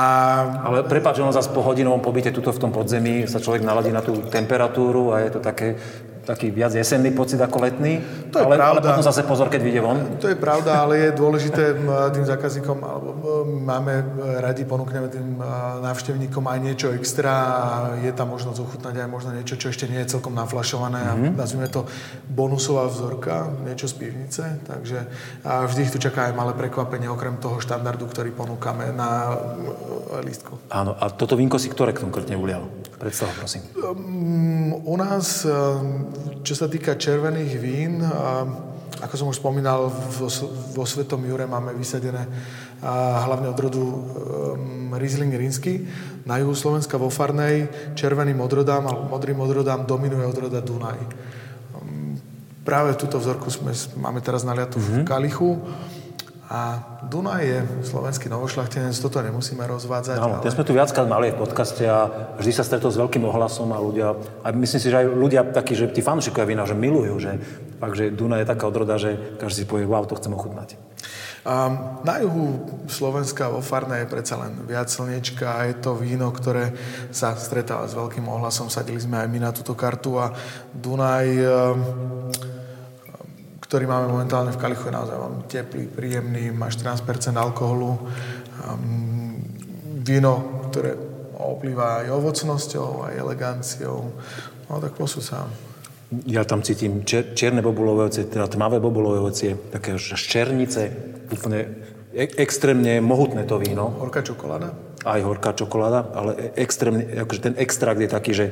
[0.62, 3.98] Ale prepáč, ono zase po hodinovom pobyte tuto v tom podzemí sa človek naladí na
[3.98, 5.74] tú temperatúru a je to také
[6.22, 7.98] taký viac jesenný pocit ako letný.
[8.30, 8.70] To je ale, pravda.
[8.70, 9.98] ale potom zase pozor, keď vyjde von.
[10.22, 11.74] To je pravda, ale je dôležité
[12.16, 13.92] tým zákazníkom, alebo máme
[14.38, 15.38] radi, ponúkneme tým
[15.82, 17.64] návštevníkom aj niečo extra a
[17.98, 21.34] je tam možnosť ochutnať aj možno niečo, čo ešte nie je celkom naflašované mm-hmm.
[21.34, 21.84] a nazvime to
[22.30, 25.04] bonusová vzorka, niečo z pivnice, takže
[25.42, 29.34] a vždy ich tu čaká aj malé prekvapenie okrem toho štandardu, ktorý ponúkame na
[30.22, 30.70] lístku.
[30.70, 32.68] Áno, a toto vínko si ktoré konkrétne ulial?
[33.02, 33.66] Predstav, prosím.
[33.74, 35.42] Um, u nás
[36.42, 38.02] čo sa týka červených vín,
[39.02, 40.28] ako som už spomínal, vo,
[40.74, 42.22] vo Svetom Jure máme vysadené
[43.26, 45.86] hlavne od rodu um, Riesling Rínsky.
[46.26, 50.98] Na juhu Slovenska vo Farnej červeným odrodám alebo modrým odrodám dominuje odroda Dunaj.
[51.78, 52.18] Um,
[52.66, 54.94] práve túto vzorku sme, máme teraz naliatu mm-hmm.
[54.94, 55.06] v mhm.
[55.06, 55.50] Kalichu.
[56.50, 60.16] A Dunaj je slovenský novošľachtenec, toto nemusíme rozvádzať.
[60.20, 60.52] Áno, ale...
[60.52, 64.18] sme tu viackrát mali v podcaste a vždy sa stretol s veľkým ohlasom a ľudia,
[64.42, 67.40] a myslím si, že aj ľudia takí, že tí fanúšikovia vína, že milujú, že
[67.80, 70.76] fakt, že Dunaj je taká odroda, že každý si povie, wow, to chcem ochutnať.
[71.42, 76.30] Um, na juhu Slovenska vo Farne je predsa len viac slnečka a je to víno,
[76.30, 76.70] ktoré
[77.10, 78.70] sa stretáva s veľkým ohlasom.
[78.70, 80.30] Sadili sme aj my na túto kartu a
[80.70, 81.50] Dunaj um,
[83.72, 87.08] ktorý máme momentálne v Kalichu, je naozaj veľmi teplý, príjemný, má 14%
[87.40, 88.04] alkoholu.
[88.68, 89.40] Um,
[90.04, 90.92] víno, ktoré
[91.40, 94.12] oplýva aj ovocnosťou, aj eleganciou.
[94.68, 95.48] No tak posúť sa.
[96.28, 100.92] Ja tam cítim čier, čierne bobulové ovocie, teda tmavé bobulové ovocie, také ščernice,
[101.32, 101.72] úplne
[102.12, 103.88] e- extrémne mohutné to víno.
[104.04, 104.76] Horká čokoláda?
[105.00, 108.46] Aj horká čokoláda, ale e- extrémne, akože ten extrakt je taký, že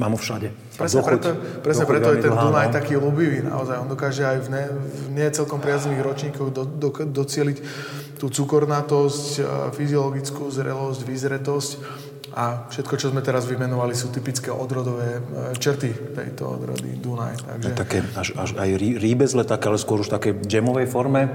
[0.00, 0.48] Mám ho všade.
[0.80, 1.28] Presne dochuť, preto,
[1.60, 3.76] presne preto je ten Dunaj taký ľubivý naozaj.
[3.76, 7.58] On dokáže aj v, ne, v nie celkom priaznivých ročníkoch do, do, docieliť
[8.16, 9.44] tú cukornatosť,
[9.76, 11.70] fyziologickú zrelosť, vyzretosť
[12.32, 17.44] a všetko, čo sme teraz vymenovali, sú typické odrodové e, črty tejto odrody Dunaj.
[17.44, 17.70] Takže...
[17.76, 21.28] Také, až, až aj rýbezle, také, ale skôr už také džemovej forme.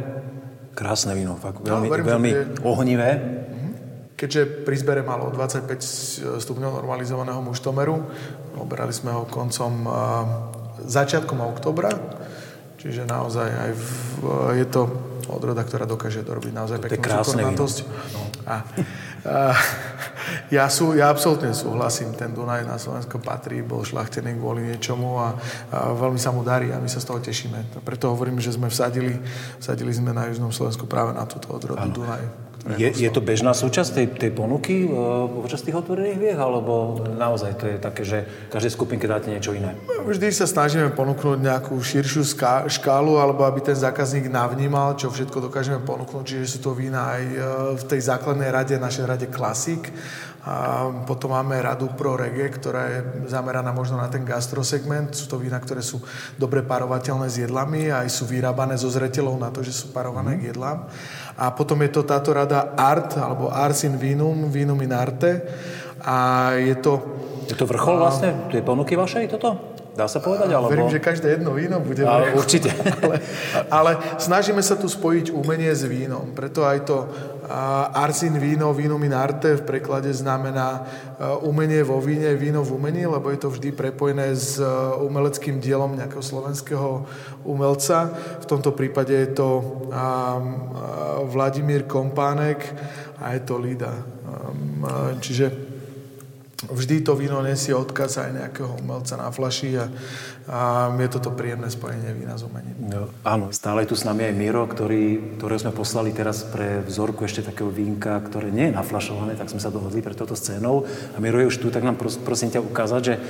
[0.73, 2.41] Krásne víno, fakt veľmi, no, verím, veľmi je...
[2.65, 3.09] ohnivé.
[4.17, 8.01] Keďže pri zbere malo 25 stupňov normalizovaného muštomeru,
[8.59, 9.87] oberali sme ho koncom,
[10.83, 11.89] začiatkom oktobra,
[12.77, 13.87] čiže naozaj aj v,
[14.61, 14.81] je to
[15.27, 17.77] odroda, ktorá dokáže dorobiť naozaj peknú cukornatosť.
[17.83, 18.21] No.
[18.47, 18.55] A, a,
[20.47, 25.35] ja, sú, ja absolútne súhlasím, ten Dunaj na Slovensko patrí, bol šlachtený kvôli niečomu a,
[25.73, 27.83] a veľmi sa mu darí a my sa z toho tešíme.
[27.83, 29.19] Preto hovorím, že sme vsadili,
[29.59, 31.91] vsadili sme na Južnom Slovensku práve na túto odrodu ano.
[31.91, 36.99] Dunaj Je, je to bežná súčasť tej, tej ponuky uh, počas tých otvorených viech, alebo
[37.15, 39.71] naozaj to je také, že každej skupinke dáte niečo iné?
[40.03, 42.27] Vždy sa snažíme ponúknuť nejakú širšiu
[42.67, 46.23] škálu, alebo aby ten zákazník navnímal, čo všetko dokážeme ponúknuť.
[46.27, 47.35] Čiže sú to vína aj e,
[47.79, 49.79] v tej základnej rade, našej rade Classic.
[50.47, 55.11] A potom máme radu Pro Reggae, ktorá je zameraná možno na ten gastrosegment.
[55.11, 55.99] Sú to vína, ktoré sú
[56.39, 60.33] dobre parovateľné s jedlami a aj sú vyrábané zo zretelov na to, že sú parované
[60.33, 60.39] mm.
[60.39, 60.87] k jedlám.
[61.35, 65.43] A potom je to táto rada Art, alebo Ars in Vinum, Vinum in Arte.
[66.07, 67.03] A je to...
[67.51, 69.75] Je to vrchol vlastne tej ponuky vašej toto?
[69.97, 70.53] Dá sa povedať?
[70.53, 70.69] Alebo...
[70.69, 72.05] Verím, že každé jedno víno bude...
[72.05, 72.69] Ale, určite.
[73.01, 73.17] ale,
[73.73, 76.37] ale snažíme sa tu spojiť umenie s vínom.
[76.37, 77.09] Preto aj to
[77.93, 83.07] Arsin víno, víno in arte v preklade znamená uh, umenie vo víne, víno v umení,
[83.07, 87.07] lebo je to vždy prepojené s uh, umeleckým dielom nejakého slovenského
[87.47, 88.11] umelca.
[88.43, 90.75] V tomto prípade je to um,
[91.31, 92.67] Vladimír Kompánek
[93.23, 93.93] a je to Lida.
[95.23, 95.51] Čiže
[96.69, 99.89] vždy to víno nesie odkaz aj nejakého umelca na flaši a,
[100.47, 102.79] a je toto príjemné spojenie vína s umením.
[102.79, 107.27] No, áno, stále tu s nami aj Miro, ktorý, ktorého sme poslali teraz pre vzorku
[107.27, 110.87] ešte takého vínka, ktoré nie je naflašované, tak sme sa dohodli pre toto scénou.
[110.87, 113.21] A Miro je už tu, tak nám pros, prosím ťa ukázať, že e,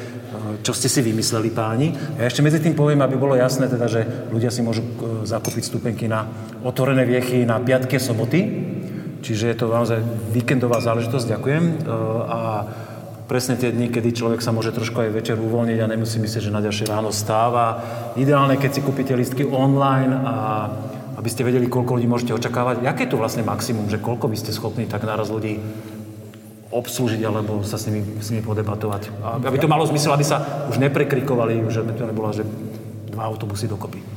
[0.62, 1.98] čo ste si vymysleli páni.
[2.22, 4.90] A ešte medzi tým poviem, aby bolo jasné, teda, že ľudia si môžu e,
[5.26, 6.30] zakúpiť stupenky na
[6.62, 8.46] otvorené viechy na piatke soboty.
[9.26, 10.06] Čiže je to naozaj
[10.38, 11.64] víkendová záležitosť, ďakujem.
[11.66, 11.74] E,
[12.30, 12.40] a
[13.28, 16.56] presne tie dni, kedy človek sa môže trošku aj večer uvoľniť a nemusí myslieť, že
[16.56, 17.84] na ďalšie ráno stáva.
[18.16, 20.34] Ideálne, keď si kúpite listky online a
[21.20, 22.88] aby ste vedeli, koľko ľudí môžete očakávať.
[22.88, 25.60] Aké je to vlastne maximum, že koľko by ste schopní tak naraz ľudí
[26.72, 29.12] obslúžiť alebo sa s nimi, s nimi podebatovať.
[29.24, 32.48] A aby to malo zmysel, aby sa už neprekrikovali, že to nebola, že
[33.12, 34.17] dva autobusy dokopy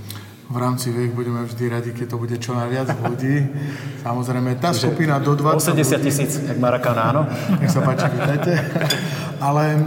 [0.51, 3.47] v rámci viek budeme vždy radi, keď to bude čo najviac ľudí.
[4.03, 5.79] Samozrejme, tá skupina do 20...
[5.79, 7.23] 80 tisíc, jak Marakana, áno?
[7.63, 8.59] Nech sa páči, vítajte.
[9.39, 9.79] Ale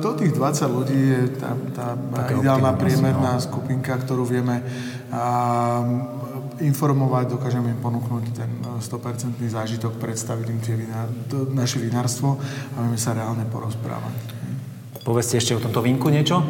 [0.00, 1.86] do tých 20 ľudí je tá, tá
[2.32, 3.44] ideálna priemerná no.
[3.44, 4.64] skupinka, ktorú vieme
[5.12, 5.84] a,
[6.64, 11.12] informovať, dokážeme im ponúknuť ten 100% zážitok, predstaviť im tie vinár,
[11.52, 12.40] naše vinárstvo
[12.72, 14.16] a vieme sa reálne porozprávať.
[15.04, 16.40] Povedzte ešte o tomto vínku niečo.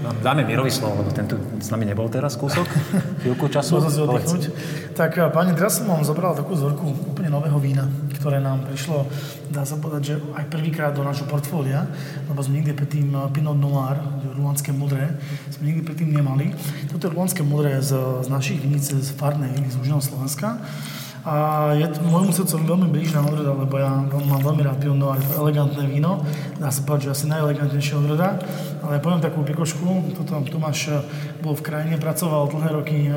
[0.00, 2.64] Dáme Mirovi slovo, lebo tento s nami nebol teraz kúsok,
[3.20, 3.84] chvíľku času.
[3.84, 4.48] si
[4.96, 7.84] Tak eh, pani, teraz som vám zobral takú vzorku úplne nového vína,
[8.16, 9.04] ktoré nám prišlo,
[9.52, 11.84] dá sa povedať, že aj prvýkrát do nášho portfólia,
[12.32, 14.00] lebo sme nikdy predtým eh, Pinot Noir,
[14.40, 15.20] rulanské modré,
[15.52, 16.56] sme nikdy predtým nemali.
[16.88, 17.92] Toto je rulanské modré z,
[18.24, 20.64] z našich viníc z Farnej, z Južného Slovenska.
[21.20, 25.20] A je to môjmu srdcu veľmi blížna odroda, lebo ja mám veľmi rád Pinot Noir,
[25.36, 26.24] elegantné víno.
[26.56, 28.40] Dá sa povedať, že asi najelegantnejšia odroda.
[28.80, 31.04] Ale poviem takú pikošku, toto Tomáš eh,
[31.44, 33.14] bol v krajine, pracoval dlhé roky eh,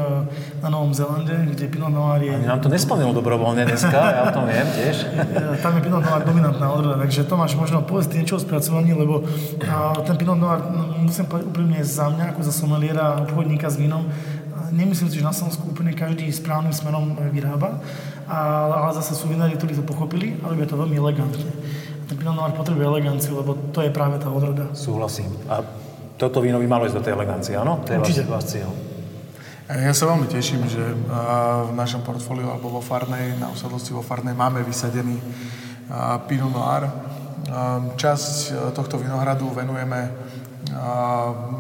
[0.60, 2.36] na Novom Zelande, kde Pinot Noir je...
[2.36, 4.96] Ani nám to nespomenul dobrovoľne dneska, ja o tom viem tiež.
[5.34, 9.24] Eh, tam je Pinot Noir dominantná odroda, takže Tomáš, možno povedz niečo o spracovaní, lebo
[10.04, 14.06] ten Pinot Noir, no, musím povedať úprimne za mňa, ako za someliera, obchodníka s vínom,
[14.74, 17.78] nemyslím si, že na Slovensku úplne každý správnym smerom e, vyrába,
[18.26, 21.46] ale, ale zase sú vinári, ktorí to pochopili, ale je to veľmi elegantne.
[22.10, 24.74] Ten Pinot Noir potrebuje eleganciu, lebo to je práve tá odroda.
[24.74, 25.30] Súhlasím.
[25.48, 25.64] A
[26.18, 27.86] toto víno by malo ísť do tej elegancie, áno?
[27.86, 28.26] To je Určite.
[28.28, 28.70] Váš cieľ.
[29.64, 34.36] Ja sa veľmi teším, že v našom portfóliu alebo vo Farnej, na usadlosti vo Farnej
[34.36, 35.16] máme vysadený
[36.28, 36.92] Pinot Noir.
[37.96, 40.10] Časť e, tohto vinohradu venujeme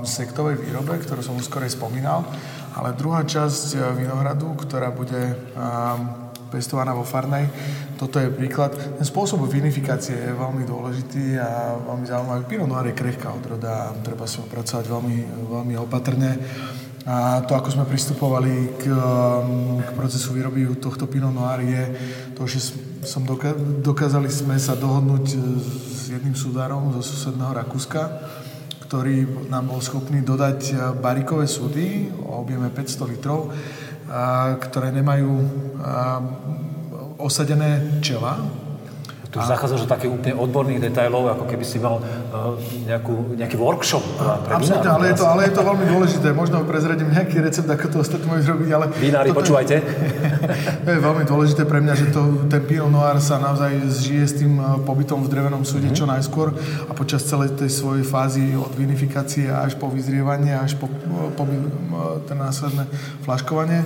[0.03, 2.25] sektovej výrobe, ktorú som už skorej spomínal.
[2.73, 7.49] Ale druhá časť eh, vinohradu, ktorá bude ehm, pestovaná vo farnej.
[7.97, 8.73] Toto je príklad.
[8.73, 12.41] Ten spôsob vinifikácie je veľmi dôležitý a veľmi zaujímavý.
[12.45, 15.17] Pinot Noir je krehká odroda a treba sa pracovať veľmi,
[15.49, 16.37] veľmi opatrne.
[17.03, 21.83] A to, ako sme pristupovali k, ehm, k procesu výroby tohto Pinot Noir je
[22.33, 22.73] to, že
[23.05, 25.37] som doka- dokázali sme sa dohodnúť eh,
[25.93, 28.01] s jedným sudárom zo susedného Rakúska,
[28.83, 33.49] ktorý nám bol schopný dodať eh, barikové súdy o objeme 500 litrov,
[34.59, 35.47] ktoré nemajú eh,
[37.23, 38.43] osadené čela,
[39.33, 42.53] tu zachádzaš do takých úplne odborných detajlov, ako keby si mal uh,
[42.85, 44.05] nejakú, nejaký workshop
[44.45, 46.27] Absolutne, ale je, to, ale je to veľmi dôležité.
[46.37, 48.85] Možno prezradím nejaký recept, ako to ostatní môžu zrobiť, ale...
[48.93, 49.73] Vinári, počúvajte.
[49.73, 49.81] Je,
[50.85, 54.33] to je veľmi dôležité pre mňa, že to, ten Pinot Noir sa naozaj zžije s
[54.37, 55.97] tým e, pobytom v drevenom súde mm-hmm.
[55.97, 56.53] čo najskôr
[56.85, 61.43] a počas celej tej svojej fázy od vinifikácie až po vyzrievanie, až po, po, po
[62.29, 62.85] ten následné
[63.25, 63.81] flaškovanie.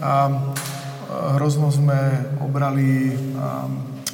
[0.00, 0.32] A,
[1.36, 1.96] hrozno sme
[2.40, 3.68] obrali a,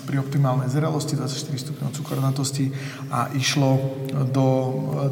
[0.05, 2.71] pri optimálnej zrelosti 24 stupňov cukornatosti
[3.11, 3.71] a išlo
[4.31, 4.47] do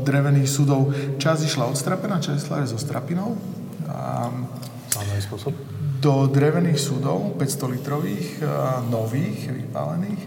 [0.03, 0.92] drevených sudov.
[1.16, 3.38] Časť išla odstrapená, časť išla aj so strapinou.
[3.88, 4.29] A...
[4.90, 5.80] Zaujímavý spôsob.
[6.00, 8.28] Do drevených súdov, 500 litrových,
[8.88, 10.22] nových, vypálených,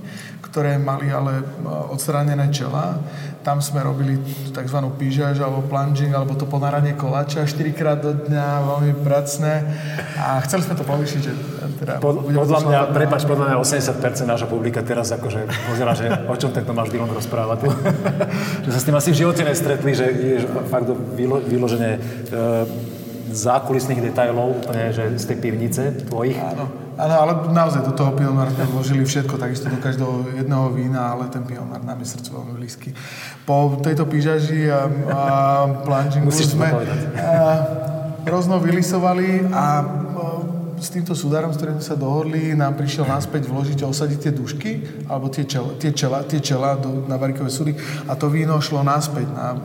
[0.46, 1.42] ktoré mali ale
[1.90, 3.02] odstránené čela
[3.44, 4.16] tam sme robili
[4.56, 4.80] tzv.
[4.96, 9.68] pížaž alebo plunging, alebo to ponáranie koláča 4 krát do dňa, veľmi pracné.
[10.16, 11.32] A chceli sme to povýšiť, že
[11.84, 11.94] teda...
[12.00, 12.96] Pod, podľa mňa, na...
[12.96, 17.12] prepač, podľa mňa 80% nášho publika teraz akože pozera, že o čom tak máš Dylan
[17.12, 17.68] rozprávať
[18.66, 20.38] že sa s tým asi v živote nestretli, že je
[20.72, 20.88] fakt
[21.20, 22.00] vylo, vyložené e,
[23.34, 26.38] zákulisných detajlov, úplne, že z tej pivnice tvojich.
[26.38, 31.28] Áno, áno ale naozaj do toho pionár vložili všetko, takisto do každého jedného vína, ale
[31.34, 32.90] ten pionár nám je srdcu veľmi blízky.
[33.44, 35.22] Po tejto pížaži a, a
[35.82, 36.80] plungingu sme a,
[38.24, 39.84] rozno vylisovali a
[40.84, 44.72] s týmto súdarom, s ktorým sa dohodli, nám prišiel naspäť vložiť a osadiť tie dušky,
[45.08, 47.72] alebo tie čela, tie čela, tie čela do, na barikové súdy
[48.04, 49.56] a to víno šlo naspäť na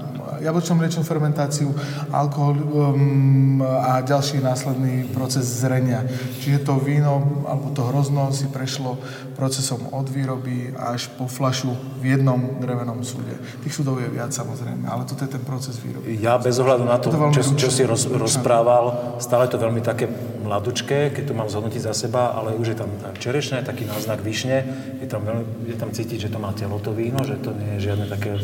[0.41, 1.71] jablčnú mliečnú fermentáciu,
[2.11, 6.07] alkohol um, a ďalší následný proces zrenia.
[6.41, 8.99] Čiže to víno alebo to hrozno si prešlo
[9.39, 11.71] procesom od výroby až po flašu
[12.03, 13.39] v jednom drevenom súde.
[13.63, 16.19] Tých súdov je viac samozrejme, ale toto je ten proces výroby.
[16.19, 20.11] Ja bez ohľadu na to, to čo, čo si roz, rozprával, stále to veľmi také
[20.43, 24.65] mladučké, keď to mám zhodnotiť za seba, ale už je tam čerešné, taký náznak višne,
[25.03, 27.77] je tam, veľmi, je tam cítiť, že to má telo to víno, že to nie
[27.79, 28.41] je žiadne také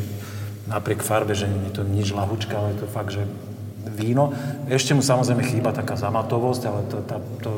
[0.68, 3.24] napriek farbe, že nie je to nič lahučka, ale je to fakt, že
[3.94, 4.32] víno.
[4.66, 7.50] Ešte mu samozrejme chýba taká zamatovosť, ale to, tá, to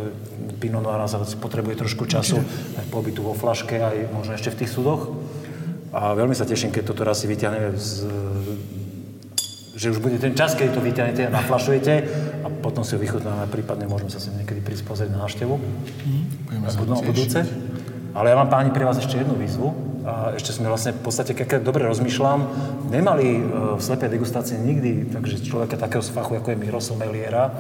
[0.59, 1.01] Pinot Noir
[1.39, 2.43] potrebuje trošku času
[2.77, 5.15] aj pobytu vo flaške, aj možno ešte v tých súdoch.
[5.95, 8.05] A veľmi sa teším, keď toto raz si vyťahneme z,
[9.77, 11.95] že už bude ten čas, keď to vyťahnete a naflašujete
[12.45, 15.55] a potom si ho vychutnáme, prípadne môžeme sa sem niekedy prísť pozrieť na návštevu.
[15.57, 16.65] Mm.
[16.81, 17.45] Budú budúce.
[18.17, 21.35] Ale ja mám páni pre vás ešte jednu výzvu a ešte sme vlastne v podstate,
[21.35, 22.47] keď dobre rozmýšľam,
[22.95, 23.41] nemali e,
[23.75, 27.51] v slepej degustácii nikdy takže človeka takého z fachu, ako je Miro Someliera,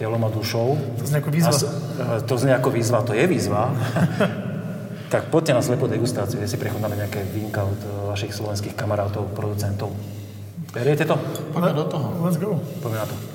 [0.00, 0.80] telom a dušou.
[0.96, 1.52] To znie ako výzva.
[1.52, 3.68] A, e, to znie ako výzva, to je výzva.
[5.12, 9.28] tak poďte na slepú degustáciu, kde si prechodáme nejaké vínka od e, vašich slovenských kamarátov,
[9.36, 9.92] producentov.
[10.72, 11.20] Beriete to?
[11.52, 12.06] Poďme do toho.
[12.24, 12.56] Let's go.
[12.80, 13.33] Poďme na to.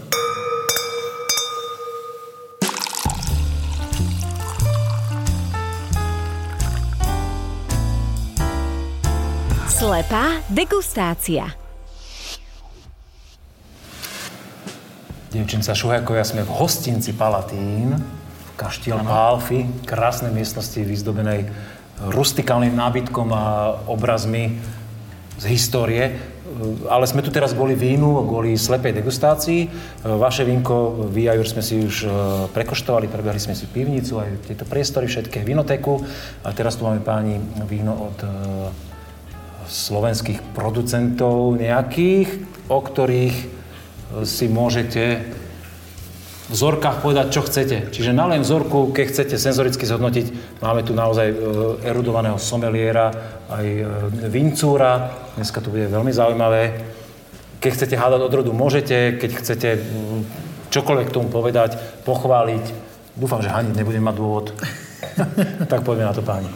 [9.69, 11.45] Slepá degustácia.
[15.29, 21.53] Dievčinca Šuhajkovia, sme v hostinci Palatín, v Kaštiel Pálfy, krásnej miestnosti vyzdobenej
[22.01, 24.57] rustikálnym nábytkom a obrazmi
[25.37, 26.17] z histórie.
[26.89, 29.69] Ale sme tu teraz kvôli vínu, kvôli slepej degustácii.
[30.01, 32.07] Vaše vínko, Vijajur, sme si už e,
[32.49, 36.01] prekoštovali, prebehli sme si pivnicu, aj tieto priestory, všetké vinoteku.
[36.41, 37.37] A teraz tu máme páni
[37.69, 38.29] víno od e,
[39.69, 42.27] slovenských producentov nejakých,
[42.67, 43.45] o ktorých e,
[44.25, 45.21] si môžete
[46.49, 47.93] v vzorkách povedať, čo chcete.
[47.93, 51.35] Čiže na len vzorku, keď chcete senzoricky zhodnotiť, máme tu naozaj e,
[51.85, 53.13] erudovaného someliéra,
[53.53, 53.85] aj e,
[54.33, 55.13] vincúra.
[55.37, 56.81] Dneska to bude veľmi zaujímavé.
[57.61, 59.21] Keď chcete hádať od rodu, môžete.
[59.21, 59.69] Keď chcete
[60.73, 62.65] čokoľvek k tomu povedať, pochváliť.
[63.13, 64.47] Dúfam, že haniť nebudem mať dôvod.
[65.71, 66.49] tak poďme na to, páni.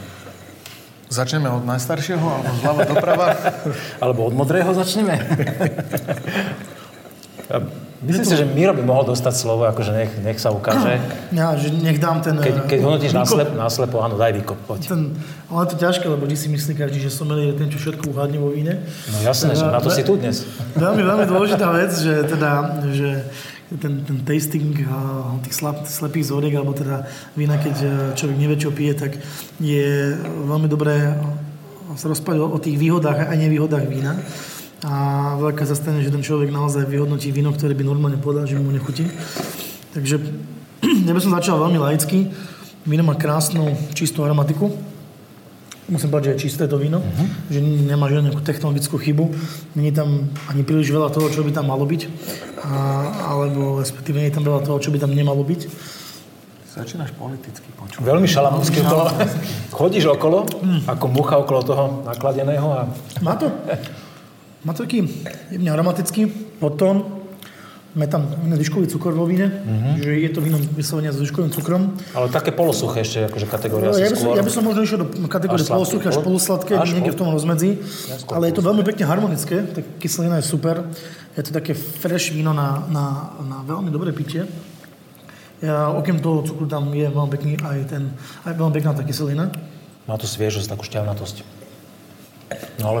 [1.08, 3.26] Začneme od najstaršieho, alebo zľava doprava?
[4.02, 5.14] alebo od modrého začneme?
[8.04, 11.00] Myslím si, že Miro by mohol dostať slovo, akože nech, nech sa ukáže.
[11.34, 12.38] Ja, že nech dám ten...
[12.38, 14.92] Keď, keď hodnotíš naslep, naslepo, áno, daj výkop, poď.
[14.92, 15.18] Ten,
[15.50, 18.38] ale to ťažké, lebo vždy si myslí každý, že sommelier je ten, čo všetko uhádne
[18.38, 18.86] vo víne.
[19.10, 20.46] No jasné, že na to si tu dnes.
[20.78, 22.50] Veľmi, veľmi dôležitá vec, že teda,
[22.94, 23.08] že
[23.80, 24.86] ten, ten tasting
[25.42, 29.12] tých slab, slepých zoriek, alebo teda vína, keď e, človek nevie, čo pije, tak
[29.58, 31.14] je veľmi dobré
[31.94, 34.18] sa rozprávať o tých výhodách a nevýhodách vína.
[34.84, 38.72] A veľká sa že ten človek naozaj vyhodnotí víno, ktoré by normálne povedal, že mu
[38.72, 39.08] nechutí.
[39.96, 40.16] Takže
[41.08, 42.28] ja by som začal veľmi laicky.
[42.84, 44.93] Víno má krásnu, čistú aromatiku
[45.88, 47.26] musím povedať, že je čisté to víno, uh-huh.
[47.52, 49.24] že nemá žiadnu technologickú chybu,
[49.76, 52.02] není tam ani príliš veľa toho, čo by tam malo byť,
[52.64, 52.72] a,
[53.36, 55.68] alebo respektíve nie je tam veľa toho, čo by tam nemalo byť.
[56.74, 58.02] Začínaš politicky počúvať.
[58.02, 59.06] Veľmi šalamúnsky okolo.
[59.78, 60.90] Chodíš okolo, mm.
[60.90, 62.66] ako mucha okolo toho nakladeného.
[62.66, 62.90] A...
[63.22, 63.46] Má to.
[64.66, 65.06] Má to taký
[65.54, 66.26] jemne aromatický
[66.58, 67.23] podtón,
[67.94, 70.02] Máme tam dyškový cukor vo víne, uh-huh.
[70.02, 71.94] že je to víno vyslovene s dyškovým cukrom.
[72.10, 74.98] Ale také polosuché ešte, akože kategória no, ja by, som, ja by som možno išiel
[75.06, 77.78] do kategórie polosuché až polosladké, až niekde v tom rozmedzi.
[78.34, 80.90] Ale je to veľmi pekne harmonické, tak kyselina je super.
[81.38, 84.42] Je to také fresh víno na, na, na veľmi dobré pitie.
[85.62, 88.10] Ja, okrem toho cukru tam je veľmi pekný aj ten,
[88.42, 89.54] aj veľmi pekná tá kyselina.
[90.10, 91.46] Má to sviežosť, takú šťavnatosť.
[92.82, 93.00] No ale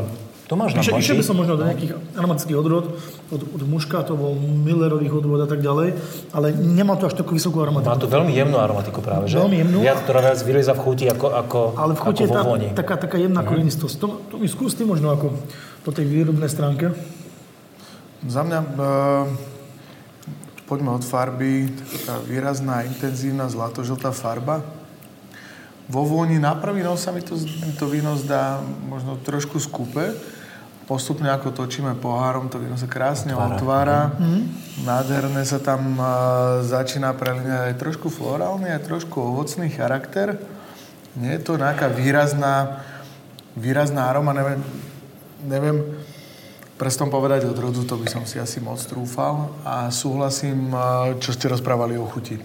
[0.54, 2.94] To máš na Išiel, išiel by som možno do nejakých aromatických odrôd,
[3.34, 5.98] od, od muškátov, Millerových odrôd a tak ďalej,
[6.30, 7.98] ale nemá to až takú vysokú Má aromatiku.
[7.98, 9.42] to veľmi jemnú aromatiku práve, že?
[9.42, 9.82] Veľmi jemnú.
[9.82, 13.18] Viac, ktorá viac vylieza v chuti ako, ako, Ale v chuti je tá, taká, taká
[13.18, 13.50] jemná Mhm.
[13.50, 13.94] korenistosť.
[13.98, 15.34] To, to mi skús ty možno ako
[15.82, 16.94] po tej výrobnej stránke.
[18.22, 18.66] Za mňa, e,
[20.70, 21.66] poďme od farby,
[21.98, 24.62] taká výrazná, intenzívna, zlatožltá farba.
[25.90, 30.14] Vo vôni na prvý nos sa mi to, mi to víno zdá možno trošku skúpe.
[30.84, 34.12] Postupne ako točíme pohárom, to víno sa krásne otvára.
[34.84, 36.04] Nádherné sa tam e,
[36.60, 40.36] začína preliňať aj trošku florálny, aj trošku ovocný charakter.
[41.16, 42.84] Nie je to nejaká výrazná,
[43.56, 44.60] výrazná aroma, neviem,
[45.48, 45.78] neviem
[46.76, 49.56] prstom povedať odrodu, to by som si asi moc trúfal.
[49.64, 52.36] A súhlasím, e, čo ste rozprávali o chuti.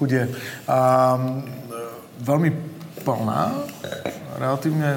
[0.00, 0.24] Chuť je
[0.72, 0.80] a,
[1.20, 1.28] e,
[2.16, 2.50] veľmi
[3.04, 3.42] plná,
[4.40, 4.96] relatívne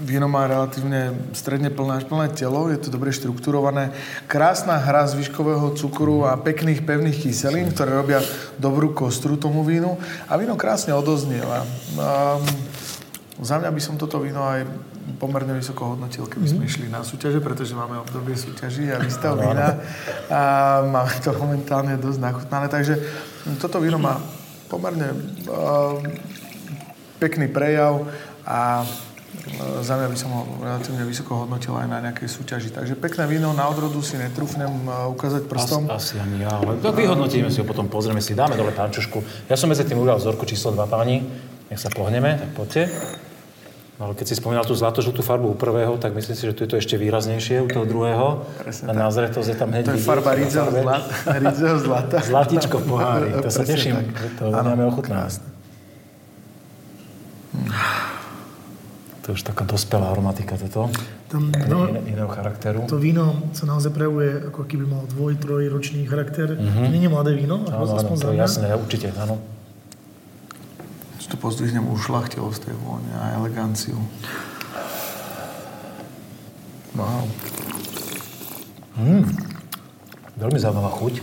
[0.00, 3.92] Víno má relatívne stredne plné až plné telo, je to dobre štrukturované.
[4.24, 8.24] Krásna hra zvyškového cukru a pekných pevných kyselín, ktoré robia
[8.56, 10.00] dobrú kostru tomu vínu.
[10.24, 11.68] A víno krásne odoznieva.
[12.00, 12.40] Um,
[13.44, 14.64] za mňa by som toto víno aj
[15.20, 19.84] pomerne vysoko hodnotil, keby sme išli na súťaže, pretože máme obdobie súťaží a výstav vína
[20.32, 20.40] a
[20.80, 22.72] máme to momentálne dosť nachutnané.
[22.72, 22.94] Takže
[23.60, 24.16] toto víno má
[24.72, 25.12] pomerne
[25.44, 26.00] um,
[27.20, 28.08] pekný prejav
[28.48, 28.88] a
[29.80, 32.68] za mňa by som ho relatívne vysoko hodnotil aj na nejakej súťaži.
[32.72, 35.88] Takže pekné víno na odrodu si netrúfnem e, ukázať prstom.
[35.88, 39.48] Asi, asi ani ja, ale tak vyhodnotíme si ho potom, pozrieme si, dáme dole pánčušku.
[39.48, 41.24] Ja som medzi tým udal vzorku číslo 2 páni,
[41.72, 42.82] nech sa pohneme, tak poďte.
[44.00, 46.64] No, ale keď si spomínal tú zlatožltú farbu u prvého, tak myslím si, že tu
[46.64, 48.48] je to ešte výraznejšie u toho druhého.
[48.64, 52.16] Presne A názretosť je tam hneď To je vidieť, farba na Ridzeho zlata.
[52.24, 54.16] Zlatičko v pohári, to sa teším, tak.
[54.16, 55.32] že to budeme ochutnať.
[59.20, 60.88] To je už taká dospelá aromatika toto.
[61.28, 62.88] Tam, no, Iné, iného charakteru.
[62.88, 66.56] to víno sa naozaj prejavuje, ako keby mal dvoj, troj ročný charakter.
[66.56, 66.96] Mm-hmm.
[66.96, 67.60] Je mladé víno.
[67.68, 68.42] Áno, áno, aspoň to za je mňa.
[68.42, 69.36] jasné, určite, áno.
[71.20, 74.00] Si to pozdvihnem ušlachtilosť tej vône a eleganciu.
[76.96, 77.28] Wow.
[80.40, 81.14] Veľmi zaujímavá chuť.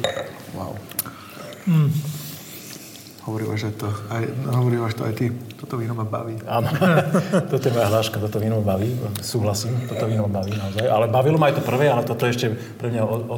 [0.54, 0.78] Wow.
[3.28, 4.24] Hovoríš, že to aj,
[4.56, 5.36] hovoríš to aj ty.
[5.60, 6.40] Toto víno ma baví.
[6.48, 6.72] Áno,
[7.52, 10.88] toto je moja hláška, toto víno ma baví, súhlasím, toto víno ma baví naozaj.
[10.88, 12.48] Ale bavilo ma aj to prvé, ale toto je ešte
[12.80, 13.36] pre mňa o, o,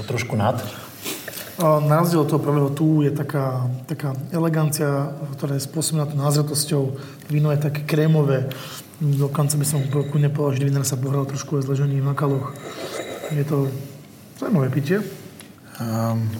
[0.00, 0.56] o trošku nad.
[1.60, 6.96] Na rozdiel od toho prvého tu je taká, taká elegancia, ktorá je spôsobená tú názretosťou.
[7.28, 8.48] Víno je také krémové.
[9.02, 12.56] Dokonca by som kľudne povedal, že vinár sa pohral trošku aj s ležením na kaloch.
[13.34, 13.68] Je to
[14.40, 15.04] zaujímavé pitie.
[15.82, 16.32] Um,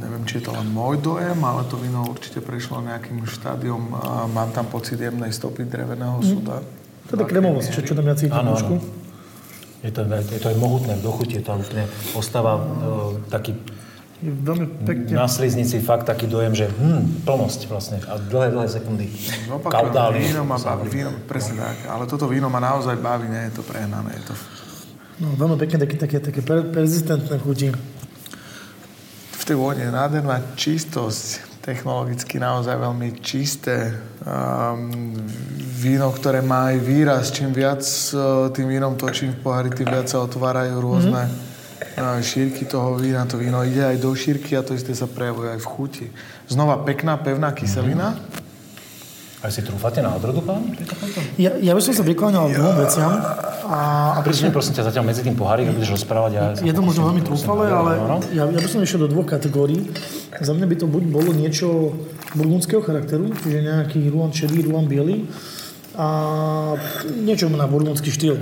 [0.00, 3.92] neviem, či je to len môj dojem, ale to víno určite prešlo nejakým štádiom.
[4.32, 6.64] Mám tam pocit jemnej stopy dreveného suda.
[7.06, 8.80] To je tá krémovosť, čo, čo tam ja cítim Áno, áno.
[9.80, 12.62] Je to, je to aj mohutné v dochuti, je to úplne ostáva e,
[13.32, 13.56] taký
[14.20, 15.16] Je veľmi pekne.
[15.16, 19.08] na sliznici fakt taký dojem, že hm, plnosť vlastne a dlhé, dlhé sekundy.
[19.64, 20.20] Kaudálne.
[20.20, 21.88] víno ma baví, víno, presne tak.
[21.88, 24.12] Ale toto víno ma naozaj baví, nie je to prehnané.
[24.20, 24.34] Je to
[25.20, 27.68] No, veľmi pekne také, také, také per, persistentné chuti.
[29.50, 33.98] Tej vône je nádherná čistosť, technologicky naozaj veľmi čisté.
[34.22, 35.18] Um,
[35.74, 37.34] víno, ktoré má aj výraz.
[37.34, 37.82] Čím viac
[38.14, 42.22] uh, tým vínom točím v pohári, tým viac sa otvárajú rôzne mm-hmm.
[42.22, 43.26] šírky toho vína.
[43.26, 46.06] To víno ide aj do šírky a to isté sa prejavuje aj v chuti.
[46.46, 48.22] Znova pekná, pevná kyselina.
[49.42, 50.62] Aj si trúfate na odrodu, pán?
[51.34, 53.12] Ja, ja by som sa prikláňal k dvom veciam.
[53.70, 56.30] A, a Prisne, prosím ťa, zatiaľ medzi tým pohárikom budeš rozprávať.
[56.34, 58.18] Ja Je to možno veľmi trúfale, ale áno.
[58.34, 59.86] ja, ja by som išiel do dvoch kategórií.
[60.42, 61.94] Za mňa by to buď bolo niečo
[62.34, 65.22] burgundského charakteru, čiže nejaký ruan šedý, ruan biely
[65.94, 66.06] a
[67.22, 68.34] niečo na burgundský štýl.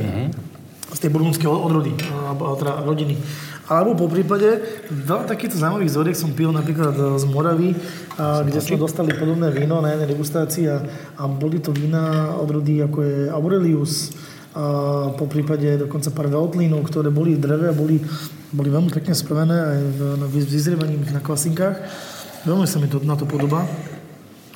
[0.88, 3.20] Z tej burgundskej odrody, teda rodiny.
[3.68, 7.76] Alebo po prípade, veľa takýchto zaujímavých zoriek som pil napríklad e, z Moravy,
[8.16, 10.80] a, kde sme dostali podobné víno na jednej degustácii a,
[11.20, 14.16] a boli to vína odrody ako je Aurelius,
[14.56, 14.64] a
[15.12, 18.00] po prípade dokonca pár Veltlínov, ktoré boli v dreve a boli,
[18.48, 21.76] boli veľmi pekne spravené aj v, na vyzrievaním na kvasinkách.
[22.48, 23.68] Veľmi sa mi to na to podobá.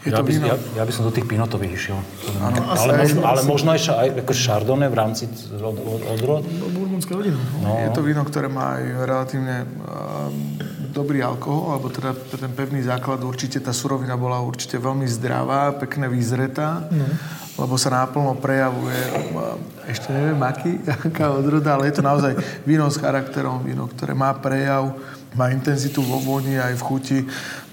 [0.02, 1.94] Je Ja by, ja, ja by som do tých pinotových išiel.
[2.42, 6.02] Áno, ale, možno, aj- ale možno aj, ša- aj ako šardone v rámci od, od,
[6.18, 6.42] odrod.
[6.74, 7.38] Burgundská rodina.
[7.62, 7.78] No.
[7.86, 10.58] Je to víno, ktoré má aj relatívne um,
[10.90, 16.10] dobrý alkohol, alebo teda ten pevný základ, určite tá surovina bola určite veľmi zdravá, pekne
[16.10, 17.06] vyzretá, no.
[17.60, 18.96] Lebo sa náplno prejavuje,
[19.84, 20.72] ešte neviem aký,
[21.08, 22.32] aká odroda, ale je to naozaj
[22.64, 24.96] víno s charakterom, víno, ktoré má prejav,
[25.36, 27.18] má intenzitu vo voni aj v chuti.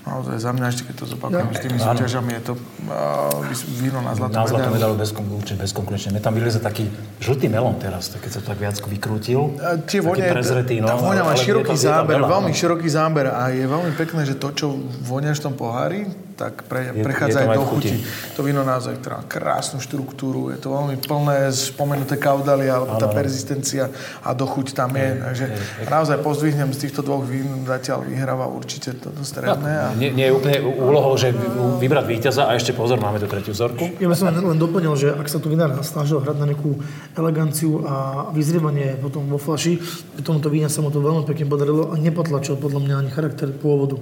[0.07, 3.43] naozaj za mňa ešte keď to zopakujem s tými súťažami, je to uh,
[3.83, 4.95] víno na zlatú Na zlatú medailu.
[4.95, 6.15] bez, určite bezkonkurenčne.
[6.15, 6.87] Mne tam vyleze taký
[7.19, 9.59] žltý melón teraz, keď sa to tak viac vykrútil.
[9.59, 12.57] A Tie vone, prezretý, no, tá voňa má široký záber, veľa, veľmi no.
[12.57, 14.71] široký záber a je veľmi pekné, že to, čo
[15.03, 16.07] voňaš v tom pohári,
[16.39, 17.91] tak pre, Je- prechádza je aj do chuti.
[17.99, 18.33] chuti.
[18.39, 23.91] To víno naozaj má krásnu štruktúru, je to veľmi plné, spomenuté kaudaly, alebo tá persistencia
[24.23, 25.19] a do chuť tam je.
[25.19, 25.45] Takže
[25.91, 29.67] naozaj pozdvihnem z týchto dvoch vín, zatiaľ vyhráva určite toto stredné.
[29.67, 29.85] A...
[29.99, 33.51] Nie, nie je úplne úlohou, že vy- vybrať víťaza a ešte pozor, máme tu tretiu
[33.51, 33.99] vzorku.
[33.99, 36.79] Ja by som len, len doplnil, že ak sa tu vinár snažil hrať na nejakú
[37.19, 39.81] eleganciu a vyzrievanie potom vo flaši,
[40.23, 43.99] tomuto vína sa mu to veľmi pekne podarilo a nepotlačil podľa mňa ani charakter pôvodu.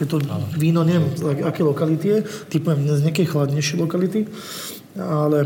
[0.00, 0.16] Že to
[0.56, 1.12] víno, neviem,
[1.44, 4.24] aké lokality je, typujem z nejakej chladnejšej lokality,
[4.96, 5.44] ale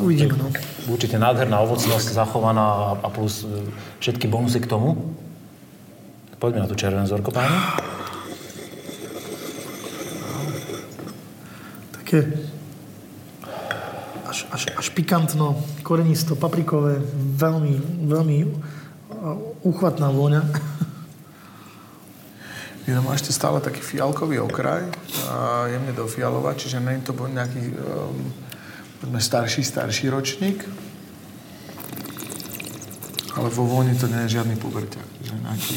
[0.00, 0.40] uvidíme.
[0.40, 0.48] No.
[0.88, 3.68] Určite nádherná ovocnosť zachovaná a- plus e,
[4.00, 5.16] všetky bonusy k tomu.
[6.40, 7.52] Poďme na tú červenú vzorku, páni.
[12.00, 12.18] Také
[14.24, 17.04] až, až, až pikantno, korenisto, paprikové,
[17.36, 17.72] veľmi,
[18.08, 18.48] veľmi a,
[19.60, 20.40] uchvatná vôňa.
[22.84, 24.84] Víno má ešte stále taký fialkový okraj,
[25.24, 28.28] a jemne do fialova, čiže nie je to bol nejaký um,
[29.16, 30.60] starší, starší ročník.
[33.34, 35.06] Ale vo vôni to nie je žiadny puberťak.
[35.24, 35.74] Že nejaký,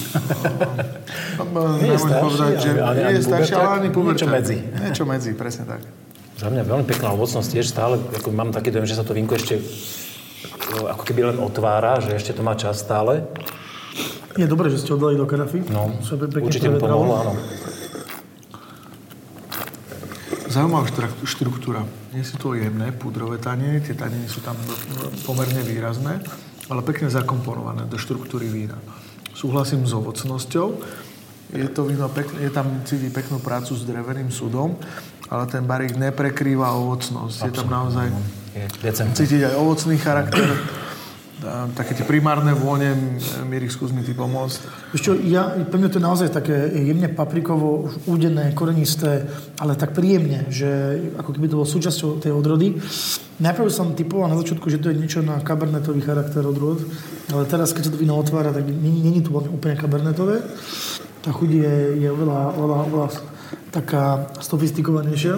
[1.41, 4.27] um, Nie je starší, povedať, že ale- ale nie je ani starší, ale ani puberťak.
[4.27, 4.57] niečo medzi.
[4.77, 5.81] Niečo medzi, presne tak.
[6.37, 9.33] Za mňa veľmi pekná ovocnosť tiež stále, ako mám taký dojem, že sa to vínko
[9.33, 9.57] ešte
[10.85, 13.25] ako keby len otvára, že ešte to má čas stále.
[14.37, 15.65] Je dobré, že ste ho dali do karafy.
[15.73, 15.89] No,
[16.29, 17.33] pekne určite mi pomohlo, áno.
[20.47, 20.87] Zaujímavá
[21.25, 21.83] štruktúra.
[22.13, 24.55] Nie sú to jemné, pudrové taniny, tie taniny sú tam
[25.25, 26.21] pomerne výrazné,
[26.69, 28.77] ale pekne zakomponované do štruktúry vína.
[29.33, 30.67] Súhlasím s ovocnosťou.
[31.57, 34.77] Je to víno pekné, je tam cíti peknú prácu s dreveným súdom,
[35.33, 37.37] ale ten barík neprekrýva ovocnosť.
[37.47, 38.07] Je tam naozaj
[38.55, 39.15] Je decentný.
[39.17, 40.47] cítiť aj ovocný charakter.
[41.77, 42.97] Také tie primárne vône,
[43.45, 44.89] Mirik, skús mi ty pomôcť.
[44.97, 49.21] Čo, ja, pre mňa to je naozaj také jemne paprikovo, už údené, korenisté,
[49.61, 52.81] ale tak príjemne, že ako keby to bolo súčasťou tej odrody.
[53.37, 56.81] Najprv som typoval na začiatku, že to je niečo na kabernetový charakter odrod,
[57.29, 60.41] ale teraz, keď sa to víno otvára, tak není to úplne kabernetové.
[61.21, 63.07] Tá chuť je, je oveľa, oveľa, oveľa
[63.69, 65.37] taká sofistikovanejšia.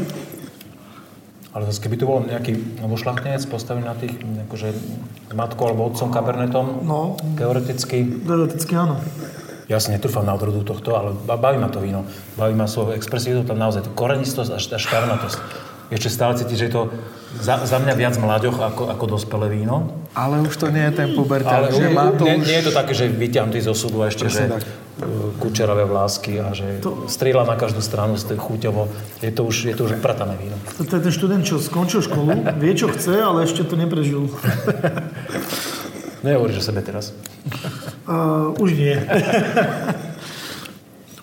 [1.50, 4.14] Ale zase, keby to bol nejaký novošľachtenec postavený na tých,
[4.46, 4.70] akože
[5.32, 7.18] matkou alebo otcom kabernetom, No.
[7.34, 9.02] teoreticky, Teoreticky áno.
[9.66, 12.06] ja si netrúfam na odrodu tohto, ale ba- baví ma to víno.
[12.36, 15.38] Baví ma svojou expresivitou, tam naozaj to korenistosť a šťavnatosť.
[15.90, 16.84] Ešte stále cíti, že je to
[17.36, 19.90] za, za mňa viac mlaďoch ako, ako dospelé víno.
[20.14, 22.46] Ale už to nie je ten puberťák, Ale že má to nie, už...
[22.46, 24.70] nie je to také, že vyťahnutý zo súdu a ešte, že Presne tak.
[25.40, 27.08] Kučeravé vlásky a že to...
[27.08, 28.92] strieľa na každú stranu z tej chuťovo.
[29.24, 30.60] Je to už, je to už upratané víno.
[30.78, 34.28] To je ten študent, čo skončil školu, vie, čo chce, ale ešte to neprežil.
[36.26, 37.16] Nehovoríš o sebe teraz.
[38.04, 38.92] Uh, už nie.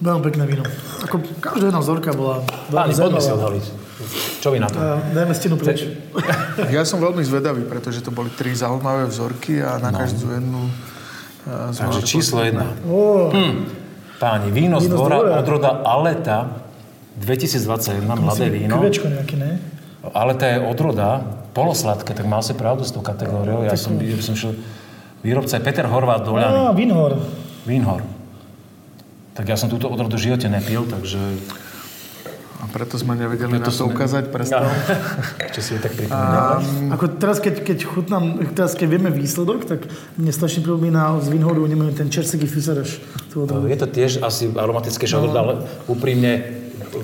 [0.07, 0.65] Veľmi pekné víno.
[1.05, 3.65] Ako každá jedna vzorka bola Páni, poďme si odhaliť.
[4.45, 4.77] Čo vy na to?
[4.77, 5.85] Uh, dajme stenu preč.
[6.73, 10.96] Ja som veľmi zvedavý, pretože to boli tri zaujímavé vzorky a na každú jednu uh,
[11.47, 12.67] Takže číslo jedna.
[12.91, 13.31] Ó,
[14.19, 15.35] Páni, víno z Víno z dvora, dvora.
[15.39, 16.39] odroda Aleta
[17.21, 18.81] 2021, mladé víno.
[18.81, 19.61] Kvečko nejaké, ne?
[20.03, 21.21] Aleta je odroda,
[21.53, 23.63] polosladké, tak má asi pravdu s tou kategóriou.
[23.63, 24.57] Ja som, ja som šiel,
[25.21, 27.13] výrobca je Peter Horvát Doľany, Á, Vinhor.
[27.69, 28.01] Vínhor.
[29.37, 31.21] Tak ja som túto odrodu v živote nepil, takže...
[32.57, 34.65] A preto sme nevedeli na Preto to sme- ukázať prstom.
[35.55, 36.65] Čo si tak pripomínal.
[36.91, 39.85] Ako teraz, keď, keď chutnám, teraz keď vieme výsledok, tak
[40.15, 43.01] mne strašne pripomína z Vinhoru, nemáme ten čerseký fysereš.
[43.29, 43.67] tú odrodu.
[43.67, 45.53] Je to tiež asi aromatickejšia odroda, ale
[45.85, 46.33] úprimne,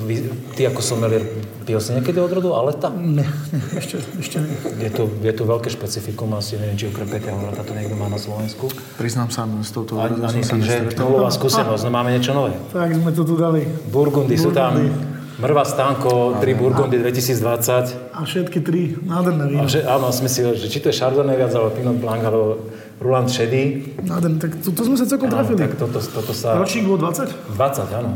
[0.01, 0.25] vy,
[0.57, 1.21] ty ako somelier,
[1.63, 2.89] pil si niekedy odrodu Aleta?
[2.89, 4.49] Ne, ne, ešte, ešte ne.
[4.79, 8.09] Je to, je to veľké špecifikum, asi neviem, či okrem Petra Horváta to niekto má
[8.09, 8.73] na Slovensku.
[8.97, 11.13] Priznám sa, s touto Ani, som sa že nestretol.
[11.13, 12.57] nulová skúsenosť, no máme niečo nové.
[12.69, 13.69] Tak sme to tu dali.
[13.87, 15.21] Burgundy, sú tam Burgundy.
[15.43, 18.15] Mrva Stanko, 3 Burgundy 2020.
[18.15, 19.67] A všetky tri nádherné A víno.
[19.67, 22.71] že, áno, sme si že či to je Chardonnay viac, alebo Pinot Blanc, alebo
[23.03, 23.91] Ruland Šedý.
[24.01, 25.59] Nádherné, tak tu, tu sme sa celkom Áno, trafili.
[25.59, 26.55] tak toto, toto sa...
[26.55, 27.59] Ročník bol 20?
[27.59, 27.59] 20,
[27.91, 28.11] áno.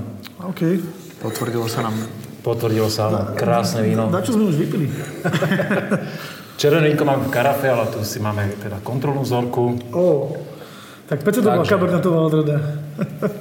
[0.46, 0.60] OK.
[1.18, 1.98] Potvrdilo sa nám.
[2.46, 3.34] Potvrdilo sa, áno.
[3.34, 4.06] Krásne víno.
[4.06, 4.86] Na čo sme už vypili?
[6.62, 9.74] Červené vínko máme v karafe, ale tu si máme teda kontrolnú vzorku.
[9.90, 10.30] Ó.
[11.10, 12.56] Tak prečo to bola kabernetová odroda?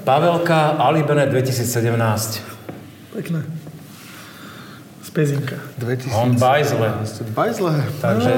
[0.02, 3.14] Pavelka Alibene 2017.
[3.14, 3.65] Pekné.
[5.06, 5.56] Z Pezinka.
[5.78, 6.18] 2000.
[6.18, 6.90] On Bajzle.
[7.38, 7.74] Bajzle.
[8.02, 8.32] Takže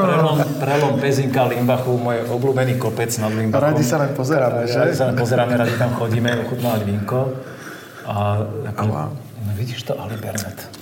[0.00, 3.76] prelom, prelom Pezinka Limbachu, môj obľúbený kopec nad Limbachom.
[3.76, 4.80] Radi sa len pozeráme, že?
[4.80, 7.36] Radi sa len pozeráme, radi tam chodíme ochutnávať vínko.
[8.08, 8.40] A
[8.72, 9.12] ako, Áno.
[9.52, 10.73] vidíš to, Ali Bernet.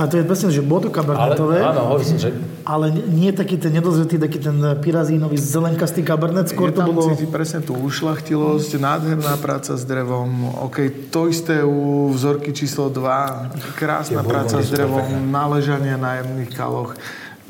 [0.00, 1.60] A to je presne, že bolo to kabernetové.
[1.60, 2.32] Ale, áno, hovorím že...
[2.64, 7.04] Ale nie taký ten nedozretý, taký ten pirazínový zelenkastý kabernet, skôr je to bolo...
[7.12, 10.56] cítiť presne tú ušlachtilosť, nádherná práca s drevom.
[10.64, 13.76] OK, to isté u vzorky číslo 2.
[13.76, 16.96] Krásna Tie práca s drevom, náležanie na jemných kaloch.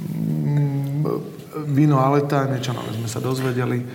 [0.03, 1.07] Mm,
[1.70, 3.86] Víno Aleta, niečo nové sme sa dozvedeli.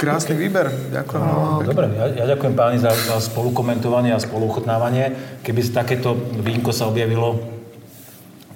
[0.00, 1.20] Krásny výber, ďakujem.
[1.20, 5.12] No, dobre, ja, ja ďakujem páni za, za spolukomentovanie a spoluchutnávanie.
[5.44, 7.36] Keby takéto vínko sa objavilo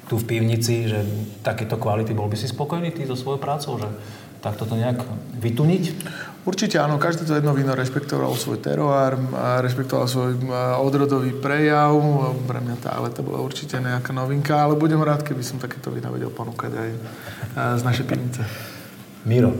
[0.08, 1.04] tu v pivnici, že
[1.44, 3.92] takéto kvality, bol by si spokojný ty so svojou prácou, že
[4.40, 5.04] takto to nejak
[5.36, 5.84] vytuniť?
[6.48, 9.20] Určite áno, každé to jedno víno rešpektovalo svoj teroár,
[9.60, 10.48] rešpektovalo svoj
[10.80, 11.92] odrodový prejav.
[12.48, 15.92] Pre mňa tá ale to bola určite nejaká novinka, ale budem rád, keby som takéto
[15.92, 16.90] vína vedel ponúkať aj
[17.76, 18.40] z našej pivnice.
[19.24, 19.52] Miro,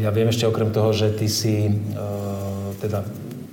[0.00, 3.04] ja viem ešte okrem toho, že ty si uh, teda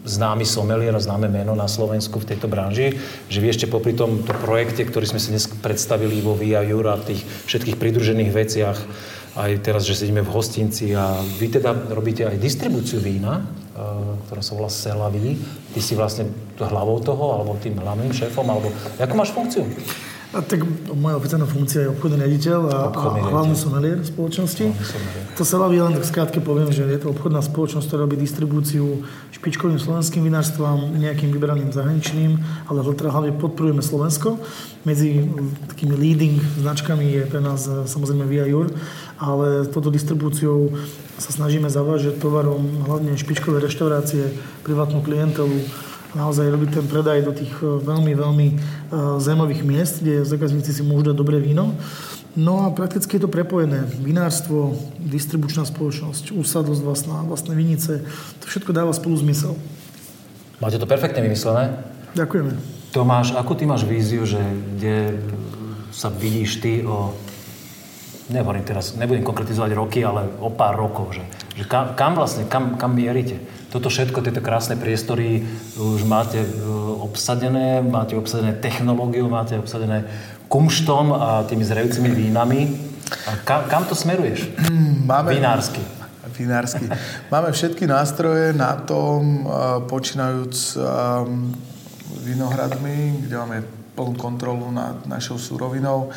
[0.08, 2.95] známy somelier a známe meno na Slovensku v tejto branži,
[3.28, 7.12] že vy ešte popri tomto projekte, ktorý sme si dnes predstavili vo Via Jura, v
[7.12, 7.22] tých
[7.52, 8.80] všetkých pridružených veciach,
[9.38, 14.41] aj teraz, že sedíme v hostinci a vy teda robíte aj distribúciu vína, uh, ktorá
[14.41, 15.36] sa volá Selaví.
[15.76, 19.68] Ty si vlastne hlavou toho, alebo tým hlavným šéfom, alebo akú máš funkciu?
[20.38, 20.62] A tak
[20.94, 24.70] moja oficiálna funkcia je obchodný riaditeľ a, Obchodný a hlavný somelier spoločnosti.
[24.70, 25.22] somelier.
[25.34, 29.02] To sa lavie len tak skrátke poviem, že je to obchodná spoločnosť, ktorá robí distribúciu
[29.34, 32.38] špičkovým slovenským vinárstvom, nejakým vyberaným zahraničným,
[32.70, 34.38] ale hlavne podporujeme Slovensko.
[34.86, 35.26] Medzi
[35.74, 38.70] takými leading značkami je pre nás eh, samozrejme Via Jur,
[39.18, 40.70] ale touto distribúciou
[41.18, 45.66] sa snažíme zavážať tovarom hlavne špičkové reštaurácie, privátnu klientelu,
[46.18, 48.55] naozaj robiť ten predaj do tých e, veľmi, veľmi e,
[49.22, 51.78] zaujímavých miest, kde zákazníci si môžu dať dobré víno.
[52.38, 53.86] No a prakticky je to prepojené.
[53.97, 58.05] Vinárstvo, distribučná spoločnosť, úsadosť vlastná, vlastné vinice,
[58.41, 59.57] to všetko dáva spolu zmysel.
[60.61, 61.78] Máte to perfektne vymyslené.
[62.13, 62.57] Ďakujeme.
[62.93, 65.22] Tomáš, ako ty máš víziu, že kde
[65.93, 67.13] sa vidíš ty o...
[68.28, 71.24] Nehovorím teraz, nebudem konkretizovať roky, ale o pár rokov, že,
[71.58, 73.41] že kam, kam vlastne, kam, kam mierite?
[73.74, 75.41] Toto všetko, tieto krásne priestory
[75.74, 76.49] už máte e,
[77.01, 80.05] obsadené, máte obsadené technológiou, máte obsadené
[80.47, 82.78] kumštom a tými zrejúcimi vínami.
[83.26, 84.53] A kam, kam to smeruješ?
[85.01, 85.82] Máme, Vinársky.
[86.38, 86.86] Vinársky.
[87.34, 91.49] Máme všetky nástroje na tom, uh, počínajúc um,
[92.22, 93.58] vinohradmi, kde máme
[93.98, 96.14] plnú kontrolu nad našou súrovinou.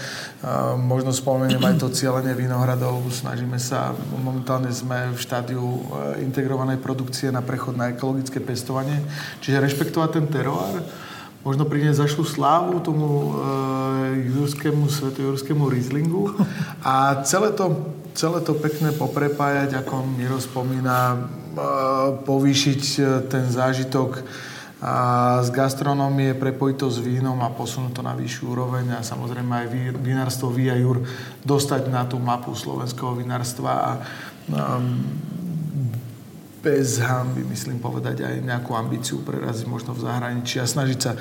[0.76, 3.00] Možno spomeniem aj to cieľenie vinohradov.
[3.08, 5.80] Snažíme sa, momentálne sme v štádiu uh,
[6.20, 9.00] integrovanej produkcie na prechod na ekologické pestovanie,
[9.40, 10.84] čiže rešpektovať ten teroár,
[11.40, 13.28] možno priniesť zašlu slávu tomu e,
[14.28, 16.36] jurskému, svetojurskému Rieslingu
[16.84, 21.18] a celé to, celé to pekne poprepájať, ako Miro spomína, e,
[22.28, 23.02] povýšiť e,
[23.32, 24.20] ten zážitok
[24.80, 24.94] a
[25.44, 29.66] z gastronómie prepojiť to s vínom a posunúť to na vyššiu úroveň a samozrejme aj
[30.00, 31.04] vinárstvo Via Jur
[31.44, 33.90] dostať na tú mapu slovenského vinárstva a
[34.48, 35.04] um,
[36.60, 41.16] bez hamby, myslím povedať, aj nejakú ambíciu preraziť možno v zahraničí a snažiť sa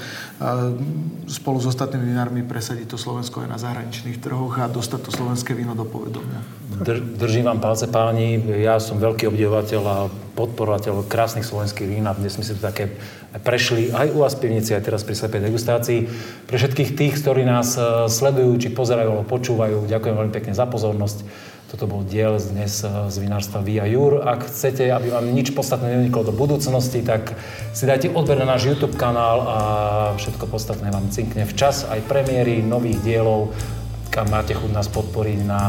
[1.31, 5.55] spolu s ostatnými vinármi presadiť to Slovensko aj na zahraničných trhoch a dostať to slovenské
[5.55, 6.43] víno do povedomia.
[6.83, 9.97] Dr- držím vám palce páni, ja som veľký obdivovateľ a
[10.35, 12.91] podporovateľ krásnych slovenských vín a dnes si to také
[13.37, 15.99] prešli aj u vás pivnici, aj teraz pri slepej degustácii.
[16.49, 20.65] Pre všetkých tých, ktorí nás e, sledujú, či pozerajú alebo počúvajú, ďakujem veľmi pekne za
[20.65, 21.21] pozornosť.
[21.69, 24.25] Toto bol diel dnes e, z vinárstva Via Jur.
[24.25, 27.37] Ak chcete, aby vám nič podstatné nevniklo do budúcnosti, tak
[27.77, 29.57] si dajte odber na náš YouTube kanál a
[30.17, 31.85] všetko podstatné vám cinkne včas.
[31.85, 33.53] Aj premiéry nových dielov,
[34.09, 35.61] kam máte chuť nás podporiť na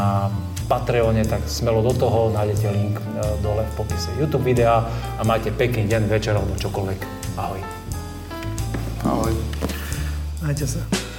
[0.64, 3.04] Patreone, tak smelo do toho, nájdete link e,
[3.44, 4.80] dole v popise YouTube videa
[5.18, 7.19] a majte pekný deň, večer alebo čokoľvek.
[7.40, 7.60] Ahoj.
[9.00, 9.32] Ahoj.
[10.44, 11.09] Majte sa.